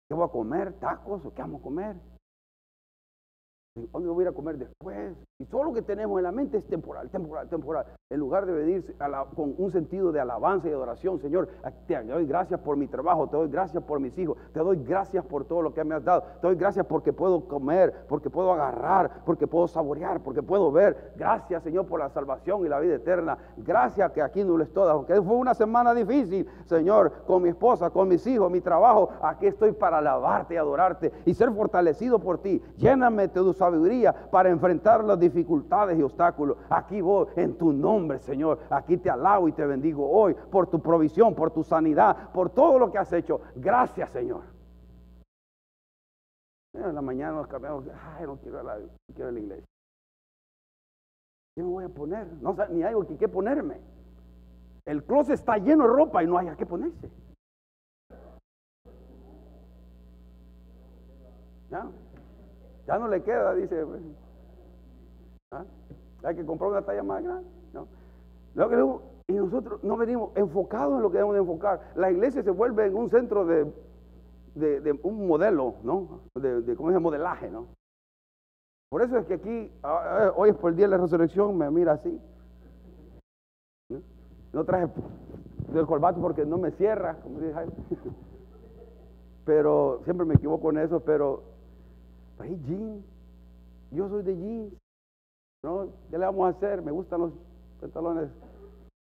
[0.08, 0.74] ¿qué voy a comer?
[0.74, 1.96] ¿Tacos o qué vamos a comer?
[3.76, 5.14] ¿Dónde voy a ir a comer después?
[5.38, 7.84] Y todo lo que tenemos en la mente es temporal, temporal, temporal.
[8.08, 8.96] En lugar de venir
[9.34, 11.48] con un sentido de alabanza y adoración, Señor,
[11.86, 15.26] te doy gracias por mi trabajo, te doy gracias por mis hijos, te doy gracias
[15.26, 18.50] por todo lo que me has dado, te doy gracias porque puedo comer, porque puedo
[18.50, 21.12] agarrar, porque puedo saborear, porque puedo ver.
[21.16, 23.36] Gracias, Señor, por la salvación y la vida eterna.
[23.58, 27.90] Gracias que aquí no les todas, aunque fue una semana difícil, Señor, con mi esposa,
[27.90, 32.38] con mis hijos, mi trabajo, aquí estoy para alabarte y adorarte y ser fortalecido por
[32.38, 32.62] ti.
[32.78, 36.58] Lléname de tu sabiduría para enfrentar las dificultades y obstáculos.
[36.70, 38.60] Aquí voy en tu nombre, Señor.
[38.70, 42.78] Aquí te alabo y te bendigo hoy por tu provisión, por tu sanidad, por todo
[42.78, 43.40] lo que has hecho.
[43.56, 44.42] Gracias, Señor.
[46.74, 47.84] En la mañana nos cambiamos.
[48.16, 48.78] Ay, no quiero, la,
[49.14, 49.66] quiero la iglesia.
[51.54, 52.26] ¿Qué me voy a poner?
[52.42, 53.80] No, ni hay que ponerme.
[54.84, 57.10] El closet está lleno de ropa y no hay a qué ponerse.
[61.70, 61.88] ¿Ya?
[62.86, 63.84] Ya no le queda, dice.
[63.84, 64.02] Pues.
[65.52, 65.64] ¿Ah?
[66.24, 67.48] Hay que comprar una talla más grande.
[67.72, 67.86] ¿no?
[69.28, 71.80] Y nosotros no venimos enfocados en lo que debemos de enfocar.
[71.96, 73.72] La iglesia se vuelve en un centro de,
[74.54, 76.20] de, un modelo, ¿no?
[76.34, 77.00] De, de ¿cómo es?
[77.00, 77.66] modelaje, ¿no?
[78.88, 81.58] Por eso es que aquí, ah, ah, hoy es por el día de la resurrección,
[81.58, 82.20] me mira así.
[84.52, 84.88] No traje
[85.74, 87.54] el colbato porque no me cierra, como dice
[89.44, 91.42] Pero siempre me equivoco en eso, pero
[92.38, 93.04] hay jeans.
[93.90, 94.74] Yo soy de jeans.
[95.62, 95.88] ¿No?
[96.10, 96.82] ¿Qué le vamos a hacer?
[96.82, 97.32] Me gustan los
[97.80, 98.28] pantalones.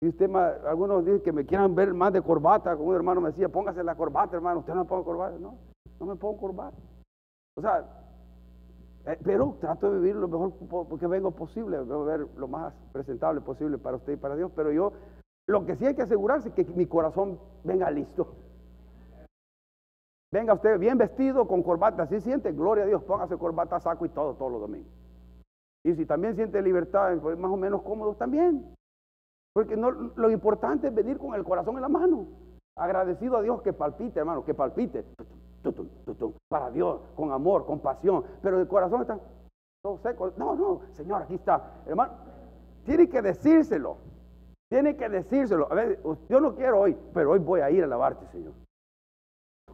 [0.00, 2.76] Y usted, algunos dicen que me quieran ver más de corbata.
[2.76, 4.60] Como un hermano me decía, póngase la corbata, hermano.
[4.60, 5.38] Usted no me ponga corbata.
[5.38, 5.54] No,
[6.00, 6.76] no me pongo corbata.
[7.56, 7.84] O sea,
[9.06, 13.78] eh, pero trato de vivir lo mejor que vengo posible, ver lo más presentable posible
[13.78, 14.50] para usted y para Dios.
[14.54, 14.92] Pero yo,
[15.46, 18.34] lo que sí hay que asegurarse es que mi corazón venga listo.
[20.32, 24.08] Venga usted bien vestido con corbata, si siente, gloria a Dios, póngase corbata, saco y
[24.08, 24.90] todo, todos los domingos.
[25.84, 28.74] Y si también siente libertad, pues más o menos cómodo también.
[29.52, 32.26] Porque no, lo importante es venir con el corazón en la mano.
[32.76, 35.04] Agradecido a Dios que palpite, hermano, que palpite.
[36.48, 38.24] Para Dios, con amor, con pasión.
[38.40, 39.18] Pero el corazón está
[39.82, 40.32] todo seco.
[40.38, 41.82] No, no, Señor, aquí está.
[41.86, 42.14] Hermano,
[42.84, 43.98] tiene que decírselo.
[44.70, 45.70] Tiene que decírselo.
[45.70, 48.54] A ver, yo no quiero hoy, pero hoy voy a ir a lavarte, Señor.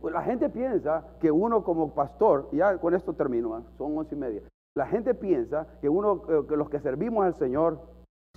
[0.01, 3.63] Pues la gente piensa que uno como pastor, ya con esto termino, ¿ah?
[3.77, 4.43] son once y media.
[4.77, 7.81] La gente piensa que uno, eh, que los que servimos al Señor,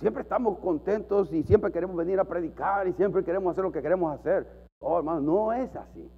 [0.00, 3.82] siempre estamos contentos y siempre queremos venir a predicar y siempre queremos hacer lo que
[3.82, 4.46] queremos hacer.
[4.80, 6.10] Oh, hermano, no es así.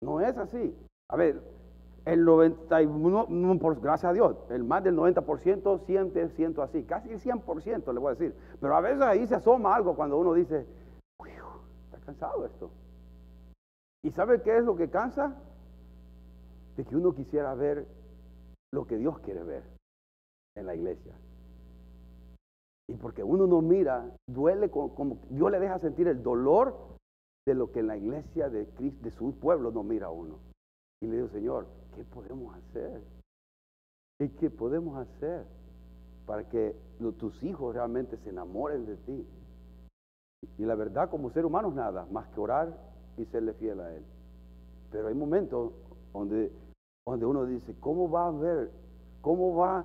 [0.00, 0.76] No es así.
[1.10, 1.42] A ver,
[2.04, 7.20] el 91, por, gracias a Dios, el más del 90% siente, siento así, casi el
[7.20, 8.34] 100% le voy a decir.
[8.60, 10.64] Pero a veces ahí se asoma algo cuando uno dice,
[11.86, 12.70] está cansado esto.
[14.02, 15.36] ¿Y sabe qué es lo que cansa?
[16.76, 17.86] De que uno quisiera ver
[18.72, 19.64] lo que Dios quiere ver
[20.56, 21.14] en la iglesia.
[22.88, 26.74] Y porque uno no mira, duele como, Dios le deja sentir el dolor
[27.46, 28.66] de lo que en la iglesia de,
[29.16, 30.38] su pueblo no mira uno.
[31.00, 33.02] Y le digo, Señor, ¿qué podemos hacer?
[34.20, 35.44] ¿Y qué podemos hacer
[36.26, 36.74] para que
[37.18, 39.26] tus hijos realmente se enamoren de ti?
[40.56, 42.87] Y la verdad, como ser humanos, nada más que orar
[43.18, 44.04] y serle fiel a Él.
[44.90, 45.72] Pero hay momentos
[46.12, 46.52] donde,
[47.06, 48.70] donde uno dice, ¿cómo va a ver,
[49.20, 49.84] cómo va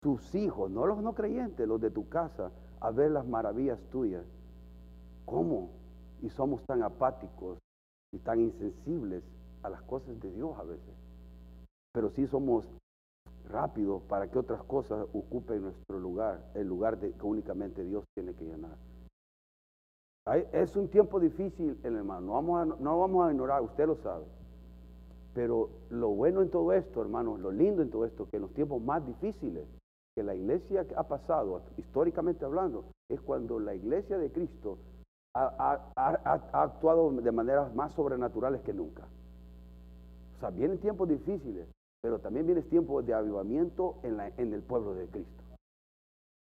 [0.00, 4.24] tus hijos, no los no creyentes, los de tu casa, a ver las maravillas tuyas?
[5.24, 5.70] ¿Cómo?
[6.22, 7.58] Y somos tan apáticos
[8.12, 9.24] y tan insensibles
[9.62, 10.94] a las cosas de Dios a veces.
[11.92, 12.68] Pero sí somos
[13.48, 18.34] rápidos para que otras cosas ocupen nuestro lugar, el lugar de, que únicamente Dios tiene
[18.34, 18.76] que llenar.
[20.52, 24.24] Es un tiempo difícil, hermano, no vamos, a, no vamos a ignorar, usted lo sabe.
[25.34, 28.52] Pero lo bueno en todo esto, hermano, lo lindo en todo esto, que en los
[28.52, 29.68] tiempos más difíciles
[30.16, 34.78] que la iglesia ha pasado, históricamente hablando, es cuando la iglesia de Cristo
[35.32, 35.92] ha,
[36.52, 39.04] actuado de maneras más sobrenaturales que nunca.
[40.36, 41.68] O sea, vienen tiempos difíciles,
[42.02, 45.45] pero también vienen tiempos de avivamiento en, en el pueblo de Cristo.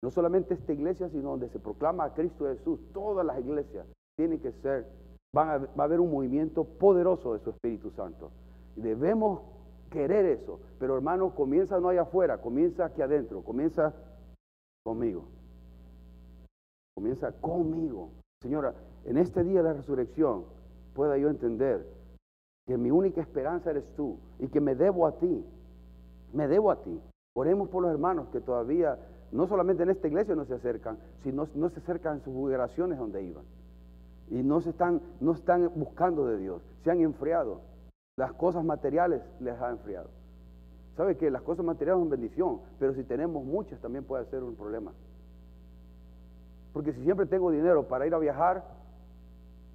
[0.04, 2.80] No solamente esta iglesia, sino donde se proclama a Cristo Jesús.
[2.94, 3.88] Todas las iglesias
[4.18, 4.86] tienen que ser,
[5.34, 8.32] van a, va a haber un movimiento poderoso de su Espíritu Santo.
[8.76, 9.42] Debemos
[9.90, 10.60] querer eso.
[10.80, 13.94] Pero hermano, comienza no allá afuera, comienza aquí adentro, comienza
[14.84, 15.26] conmigo.
[16.96, 18.10] Comienza conmigo.
[18.42, 18.74] Señora,
[19.06, 20.46] en este día de la resurrección
[20.94, 21.86] pueda yo entender
[22.68, 25.46] que mi única esperanza eres tú y que me debo a ti.
[26.34, 27.00] Me debo a ti.
[27.36, 28.98] Oremos por los hermanos que todavía
[29.36, 32.98] no solamente en esta iglesia no se acercan, sino no se acercan en sus congregaciones
[32.98, 33.44] donde iban.
[34.30, 37.60] Y no, se están, no están buscando de Dios, se han enfriado.
[38.16, 40.10] Las cosas materiales les han enfriado.
[40.96, 44.56] Sabe que las cosas materiales son bendición, pero si tenemos muchas también puede ser un
[44.56, 44.94] problema.
[46.72, 48.64] Porque si siempre tengo dinero para ir a viajar,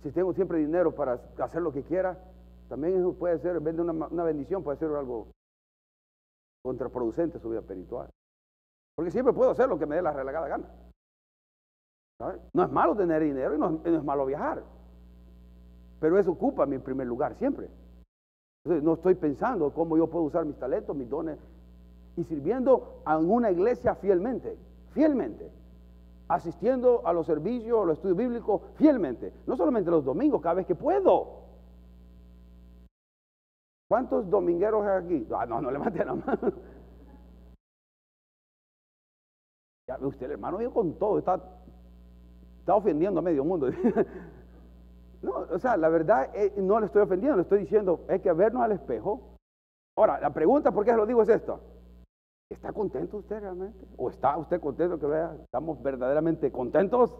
[0.03, 2.19] si tengo siempre dinero para hacer lo que quiera,
[2.71, 5.27] también eso puede ser, en vez de una, una bendición, puede ser algo
[6.63, 8.09] contraproducente en su vida espiritual.
[9.01, 10.69] Porque siempre puedo hacer lo que me dé la relegada gana.
[12.53, 14.63] No es malo tener dinero y no, es malo viajar.
[15.99, 17.71] Pero eso ocupa mi primer lugar siempre.
[18.63, 21.39] Entonces, no estoy pensando cómo yo puedo usar mis talentos, mis dones
[22.15, 24.59] y sirviendo a una iglesia fielmente,
[24.91, 25.51] fielmente.
[26.29, 29.33] Asistiendo a los servicios, a los estudios bíblicos fielmente.
[29.47, 31.41] No solamente los domingos, cada vez que puedo.
[33.89, 35.27] ¿Cuántos domingueros hay aquí?
[35.35, 36.53] Ah, no, no levanten la mano.
[39.91, 41.43] Ya ve usted, el hermano viene con todo, está,
[42.61, 43.69] está ofendiendo a medio mundo.
[45.23, 48.33] no, o sea, la verdad eh, no le estoy ofendiendo, le estoy diciendo, hay que
[48.33, 49.37] vernos al espejo.
[49.97, 51.59] Ahora, la pregunta, ¿por qué se lo digo es esta?
[52.49, 53.85] ¿Está contento usted realmente?
[53.97, 55.37] ¿O está usted contento que vea?
[55.43, 57.13] ¿Estamos verdaderamente contentos?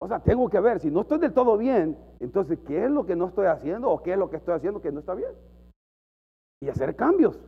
[0.00, 3.06] O sea, tengo que ver, si no estoy del todo bien, entonces, ¿qué es lo
[3.06, 5.30] que no estoy haciendo o qué es lo que estoy haciendo que no está bien?
[6.60, 7.40] Y hacer cambios.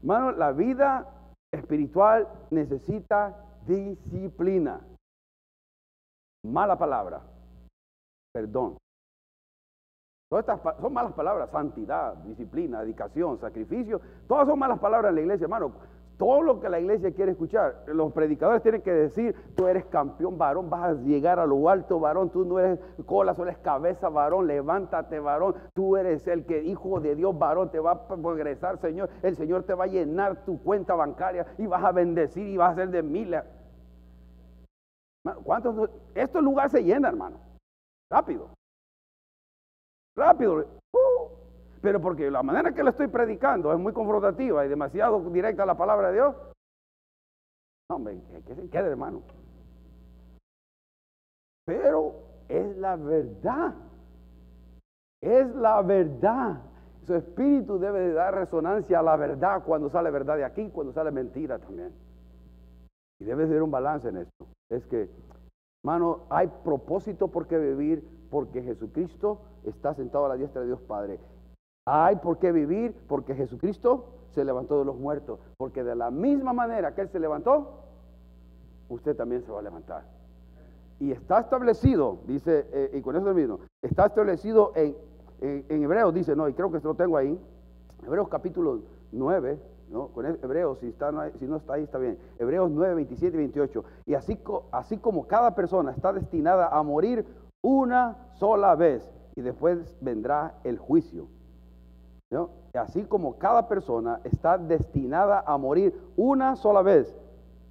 [0.00, 1.16] Hermano, la vida
[1.52, 3.36] espiritual necesita
[3.66, 4.80] disciplina.
[6.44, 7.22] Mala palabra.
[8.32, 8.78] Perdón.
[10.30, 15.20] Todas estas son malas palabras, santidad, disciplina, dedicación, sacrificio, todas son malas palabras en la
[15.22, 15.72] iglesia, hermano.
[16.20, 20.36] Todo lo que la iglesia quiere escuchar, los predicadores tienen que decir, tú eres campeón
[20.36, 24.10] varón, vas a llegar a lo alto varón, tú no eres cola, solo eres cabeza
[24.10, 28.76] varón, levántate varón, tú eres el que hijo de Dios varón, te va a progresar
[28.76, 32.58] Señor, el Señor te va a llenar tu cuenta bancaria y vas a bendecir y
[32.58, 33.42] vas a ser de miles.
[35.42, 35.88] ¿Cuántos?
[36.14, 37.38] Este lugar se llena, hermano.
[38.10, 38.50] Rápido.
[40.14, 40.66] Rápido.
[41.80, 45.76] Pero porque la manera que lo estoy predicando es muy confrontativa y demasiado directa la
[45.76, 46.36] palabra de Dios.
[47.88, 49.22] No, hombre, que se quede, hermano.
[51.64, 52.14] Pero
[52.48, 53.74] es la verdad.
[55.22, 56.62] Es la verdad.
[57.06, 60.92] Su espíritu debe de dar resonancia a la verdad cuando sale verdad de aquí, cuando
[60.92, 61.92] sale mentira también.
[63.18, 64.46] Y debe de haber un balance en esto.
[64.68, 65.08] Es que,
[65.82, 70.80] hermano, hay propósito por qué vivir porque Jesucristo está sentado a la diestra de Dios
[70.82, 71.18] Padre.
[71.92, 75.40] Hay por qué vivir porque Jesucristo se levantó de los muertos.
[75.56, 77.80] Porque de la misma manera que Él se levantó,
[78.88, 80.04] usted también se va a levantar.
[81.00, 84.94] Y está establecido, dice, eh, y con eso termino, está establecido en,
[85.40, 87.36] en, Hebreos, dice, no, y creo que lo tengo ahí,
[88.06, 88.80] Hebreos capítulo
[89.10, 89.58] 9,
[89.90, 90.08] ¿no?
[90.08, 92.18] Con Hebreos, si, está, no, si no está ahí, está bien.
[92.38, 93.84] Hebreos 9, 27 y 28.
[94.06, 94.38] Y así,
[94.70, 97.26] así como cada persona está destinada a morir
[97.62, 101.26] una sola vez, y después vendrá el juicio.
[102.74, 107.12] Así como cada persona está destinada a morir una sola vez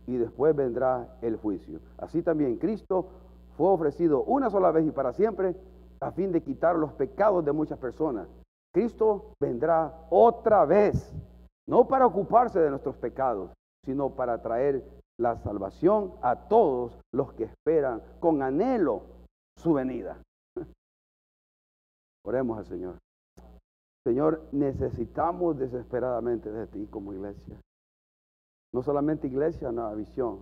[0.05, 1.79] y después vendrá el juicio.
[1.97, 3.07] Así también Cristo
[3.55, 5.55] fue ofrecido una sola vez y para siempre
[6.01, 8.27] a fin de quitar los pecados de muchas personas.
[8.73, 11.13] Cristo vendrá otra vez,
[11.67, 13.51] no para ocuparse de nuestros pecados,
[13.85, 14.83] sino para traer
[15.17, 19.03] la salvación a todos los que esperan con anhelo
[19.57, 20.21] su venida.
[22.25, 22.95] Oremos al Señor.
[24.09, 27.61] Señor, necesitamos desesperadamente de ti como iglesia.
[28.73, 30.41] No solamente iglesia, no, visión.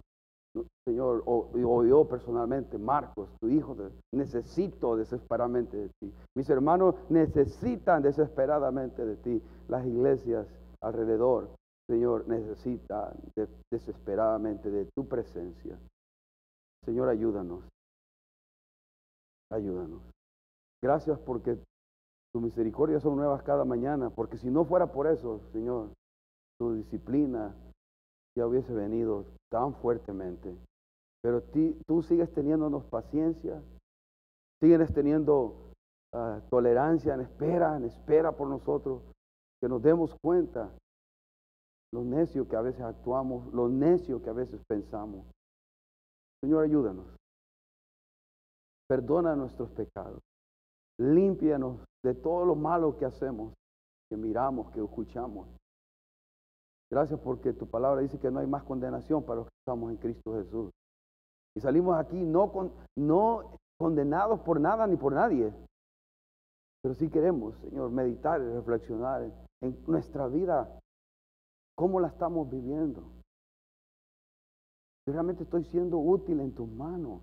[0.88, 3.76] Señor, o, yo personalmente, Marcos, tu hijo,
[4.13, 6.13] necesito desesperadamente de ti.
[6.38, 9.43] Mis hermanos necesitan desesperadamente de ti.
[9.68, 10.47] Las iglesias
[10.82, 11.49] alrededor,
[11.89, 13.18] Señor, necesitan
[13.70, 15.78] desesperadamente de tu presencia.
[16.86, 17.65] Señor, ayúdanos.
[19.51, 20.01] Ayúdanos.
[20.82, 21.57] Gracias porque
[22.38, 25.89] tus misericordias son nuevas cada mañana, porque si no fuera por eso, Señor,
[26.59, 27.55] tu disciplina
[28.38, 30.55] ya hubiese venido tan fuertemente.
[31.23, 31.41] Pero
[31.88, 33.59] tú sigues teniéndonos paciencia,
[34.61, 35.71] sigues teniendo
[36.13, 39.01] ah, tolerancia en espera, en espera por nosotros,
[39.59, 40.69] que nos demos cuenta
[41.91, 45.25] lo necio que a veces actuamos, lo necio que a veces pensamos.
[46.43, 47.07] Señor, ayúdanos.
[48.88, 50.21] Perdona nuestros pecados.
[51.00, 53.54] Límpianos de todo lo malo que hacemos,
[54.10, 55.48] que miramos, que escuchamos.
[56.89, 59.98] Gracias porque tu palabra dice que no hay más condenación para los que estamos en
[59.98, 60.72] Cristo Jesús.
[61.56, 65.54] Y salimos aquí no, con, no condenados por nada ni por nadie,
[66.82, 69.24] pero sí queremos, Señor, meditar y reflexionar
[69.62, 70.80] en nuestra vida,
[71.76, 73.02] cómo la estamos viviendo.
[75.06, 77.22] Yo realmente estoy siendo útil en tus manos.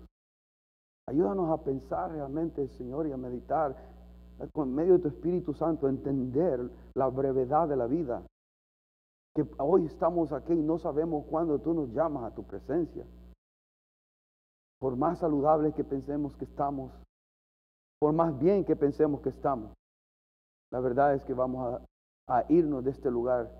[1.07, 3.75] Ayúdanos a pensar realmente, Señor, y a meditar
[4.53, 8.23] con medio de tu Espíritu Santo, entender la brevedad de la vida.
[9.35, 13.05] Que hoy estamos aquí y no sabemos cuándo tú nos llamas a tu presencia.
[14.79, 16.91] Por más saludables que pensemos que estamos,
[17.99, 19.73] por más bien que pensemos que estamos,
[20.71, 21.81] la verdad es que vamos
[22.27, 23.51] a, a irnos de este lugar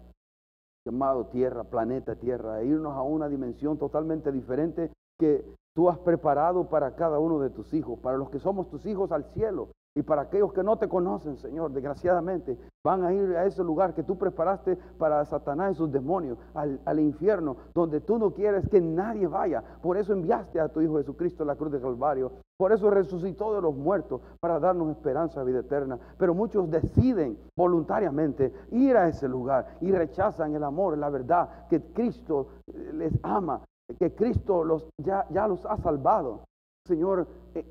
[0.85, 5.45] llamado Tierra, planeta Tierra, e irnos a una dimensión totalmente diferente que
[5.75, 9.11] tú has preparado para cada uno de tus hijos, para los que somos tus hijos
[9.11, 13.45] al cielo, y para aquellos que no te conocen, Señor, desgraciadamente, van a ir a
[13.45, 18.31] ese lugar que tú preparaste para Satanás y sus demonios, al, infierno, donde tú no
[18.31, 19.63] quieres que nadie vaya.
[19.81, 22.33] Por eso enviaste a tu Hijo Jesucristo a la cruz de Calvario.
[22.57, 25.97] Por eso resucitó de los muertos, para darnos esperanza, vida eterna.
[26.17, 31.81] Pero muchos deciden voluntariamente ir a ese lugar y rechazan el amor, la verdad, que
[31.93, 32.49] Cristo
[32.93, 33.61] les ama,
[33.99, 36.45] que Cristo los, ya, ya los ha salvado.
[36.85, 37.69] Señor, eh,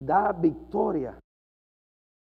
[0.00, 1.18] da victoria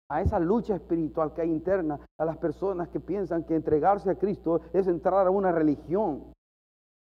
[0.10, 4.16] a esa lucha espiritual que hay interna a las personas que piensan que entregarse a
[4.16, 6.34] Cristo es entrar a una religión,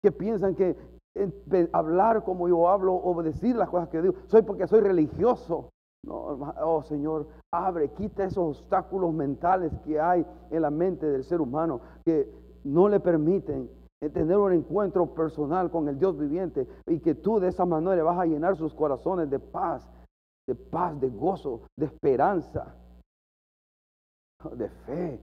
[0.02, 0.76] que piensan que
[1.72, 5.70] hablar como yo hablo, obedecer las cosas que digo, soy porque soy religioso.
[6.04, 11.40] No, oh Señor, abre, quita esos obstáculos mentales que hay en la mente del ser
[11.40, 12.30] humano que
[12.64, 13.68] no le permiten
[14.09, 18.18] tener un encuentro personal con el Dios viviente y que tú de esa manera vas
[18.18, 19.86] a llenar sus corazones de paz,
[20.48, 22.74] de paz, de gozo, de esperanza
[24.57, 25.20] de fe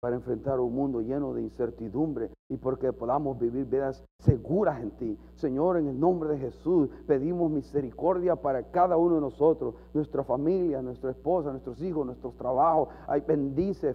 [0.00, 5.18] para enfrentar un mundo lleno de incertidumbre y porque podamos vivir vidas seguras en ti.
[5.34, 10.82] Señor, en el nombre de Jesús, pedimos misericordia para cada uno de nosotros, nuestra familia,
[10.82, 12.88] nuestra esposa, nuestros hijos, nuestros trabajos.
[13.08, 13.94] Ay, bendice,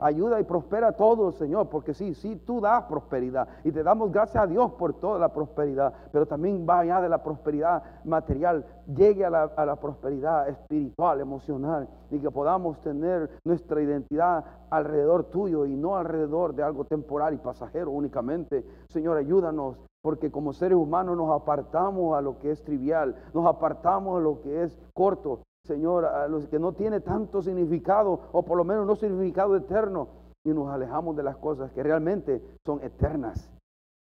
[0.00, 4.10] Ayuda y prospera a todos, Señor, porque sí, sí, tú das prosperidad y te damos
[4.10, 8.64] gracias a Dios por toda la prosperidad, pero también va allá de la prosperidad material,
[8.86, 15.24] llegue a la, a la prosperidad espiritual, emocional y que podamos tener nuestra identidad alrededor
[15.24, 18.64] tuyo y no alrededor de algo temporal y pasajero únicamente.
[18.88, 24.18] Señor, ayúdanos porque como seres humanos nos apartamos a lo que es trivial, nos apartamos
[24.18, 25.40] a lo que es corto,
[25.70, 30.08] Señor, a los que no tiene tanto significado, o por lo menos no significado eterno,
[30.44, 33.48] y nos alejamos de las cosas que realmente son eternas,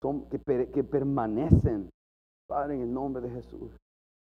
[0.01, 0.39] son, que,
[0.71, 1.89] que permanecen.
[2.47, 3.75] Padre, en el nombre de Jesús,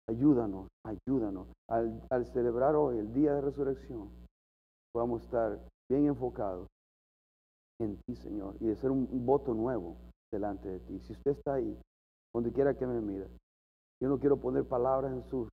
[0.08, 4.08] ayúdanos, ayúdanos al, celebrar hoy el día de resurrección.
[4.92, 5.58] Podamos estar
[5.90, 6.68] bien enfocados
[7.80, 9.96] en ti, Señor, y de ser un, un voto nuevo
[10.32, 11.00] delante de ti.
[11.00, 11.76] Si usted está ahí,
[12.32, 13.26] donde quiera que me mire,
[14.00, 15.48] yo no quiero poner palabras en sus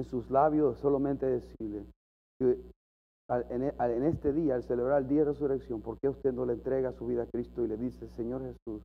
[0.00, 1.84] en sus labios solamente decirle
[2.38, 2.58] que
[3.50, 6.92] en este día, al celebrar el día de resurrección, ¿por qué usted no le entrega
[6.92, 8.82] su vida a Cristo y le dice, Señor Jesús,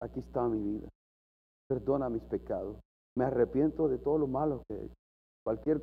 [0.00, 0.88] aquí está mi vida,
[1.68, 2.76] perdona mis pecados,
[3.16, 4.88] me arrepiento de todo lo malo que
[5.44, 5.82] cualquier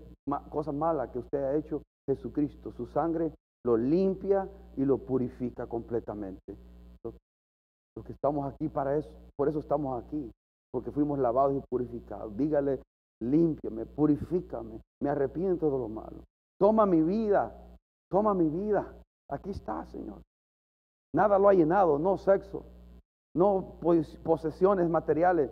[0.49, 3.33] cosa mala que usted ha hecho, Jesucristo, su sangre
[3.65, 6.55] lo limpia y lo purifica completamente.
[7.03, 10.31] Los que estamos aquí para eso, por eso estamos aquí,
[10.71, 12.37] porque fuimos lavados y purificados.
[12.37, 12.79] Dígale
[13.21, 16.23] límpiame, purifícame, me arrepiento de lo malo.
[16.59, 17.55] Toma mi vida,
[18.09, 18.93] toma mi vida.
[19.29, 20.21] Aquí está, Señor.
[21.13, 22.63] Nada lo ha llenado, no sexo,
[23.35, 23.75] no
[24.23, 25.51] posesiones materiales,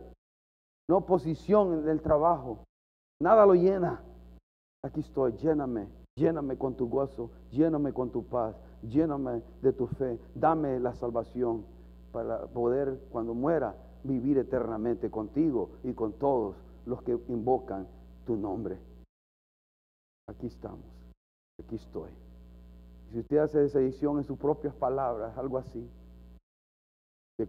[0.90, 2.64] no posición en el trabajo.
[3.22, 4.02] Nada lo llena.
[4.84, 10.20] Aquí estoy, lléname, lléname con tu gozo, lléname con tu paz, lléname de tu fe,
[10.36, 11.66] dame la salvación
[12.12, 16.56] para poder, cuando muera, vivir eternamente contigo y con todos
[16.86, 17.88] los que invocan
[18.26, 18.80] tu nombre.
[20.28, 20.86] Aquí estamos,
[21.60, 22.12] aquí estoy.
[23.12, 25.88] Si usted hace esa edición en sus propias palabras, algo así,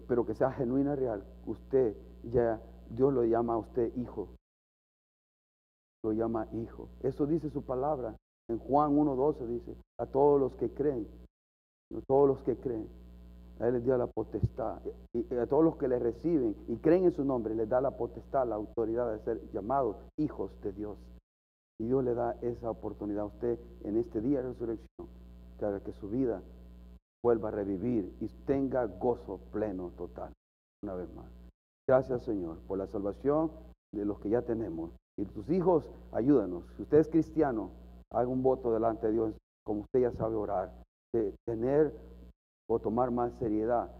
[0.08, 2.60] pero que sea genuina, real, usted ya,
[2.90, 4.28] Dios lo llama a usted hijo.
[6.04, 6.88] Lo llama hijo.
[7.02, 8.16] Eso dice su palabra.
[8.48, 11.08] En Juan 1.12 dice, a todos los que creen,
[11.96, 12.88] a todos los que creen,
[13.60, 14.80] a Él les dio la potestad.
[15.12, 17.96] Y, a todos los que le reciben y creen en su nombre, les da la
[17.96, 20.98] potestad, la autoridad de ser llamados hijos de Dios.
[21.78, 25.08] Y Dios le da esa oportunidad a usted en este día de resurrección,
[25.58, 26.42] para que su vida
[27.22, 30.32] vuelva a revivir y tenga gozo pleno, total,
[30.82, 31.26] una vez más.
[31.88, 33.50] Gracias, Señor, por la salvación
[33.92, 34.90] de los que ya tenemos.
[35.18, 36.64] Y tus hijos, ayúdanos.
[36.76, 37.70] Si usted es cristiano,
[38.12, 39.34] haga un voto delante de Dios,
[39.64, 40.72] como usted ya sabe orar,
[41.14, 41.92] de tener
[42.68, 43.90] o tomar más seriedad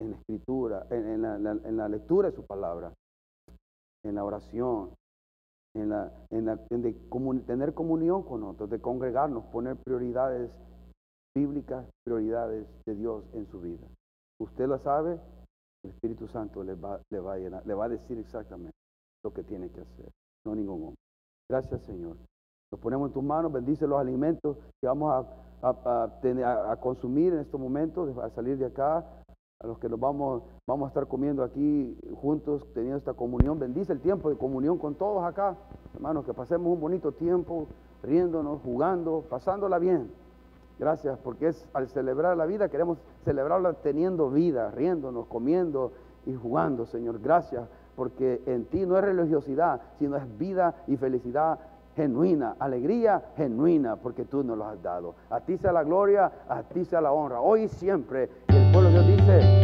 [0.00, 2.92] en la escritura, en, la, lectura de su palabra,
[4.04, 4.94] en la oración,
[5.74, 6.92] en, la, de
[7.46, 10.50] tener comunión con otros, de congregarnos, poner prioridades
[11.36, 13.86] bíblicas, prioridades de Dios en su vida.
[14.40, 15.20] Usted lo sabe,
[15.84, 18.76] el Espíritu Santo le va, le va, a, le va a decir exactamente
[19.24, 20.10] lo que tiene que hacer,
[20.46, 21.00] no ningún hombre.
[21.50, 22.16] Gracias, Señor.
[22.70, 25.26] Nos ponemos en tus manos, bendice los alimentos que vamos
[25.62, 29.04] a, consumir en estos momentos, a salir de acá,
[29.60, 33.58] a los que nos vamos, vamos a estar comiendo aquí juntos, teniendo esta comunión.
[33.58, 35.56] Bendice el tiempo de comunión con todos acá,
[35.94, 37.66] hermanos, que pasemos un bonito tiempo
[38.02, 40.10] riéndonos, jugando, pasándola bien.
[40.78, 45.92] Gracias, porque es al celebrar la vida, queremos celebrarla teniendo vida, riéndonos, comiendo
[46.24, 47.18] y jugando, Señor.
[47.20, 51.58] Gracias, porque en ti no es religiosidad, sino es vida y felicidad
[51.98, 55.16] genuina, alegría genuina, porque tú nos lo has dado.
[55.30, 58.30] A ti sea la gloria, a ti sea la honra, hoy y siempre.
[58.46, 59.57] El pueblo de Dios dice...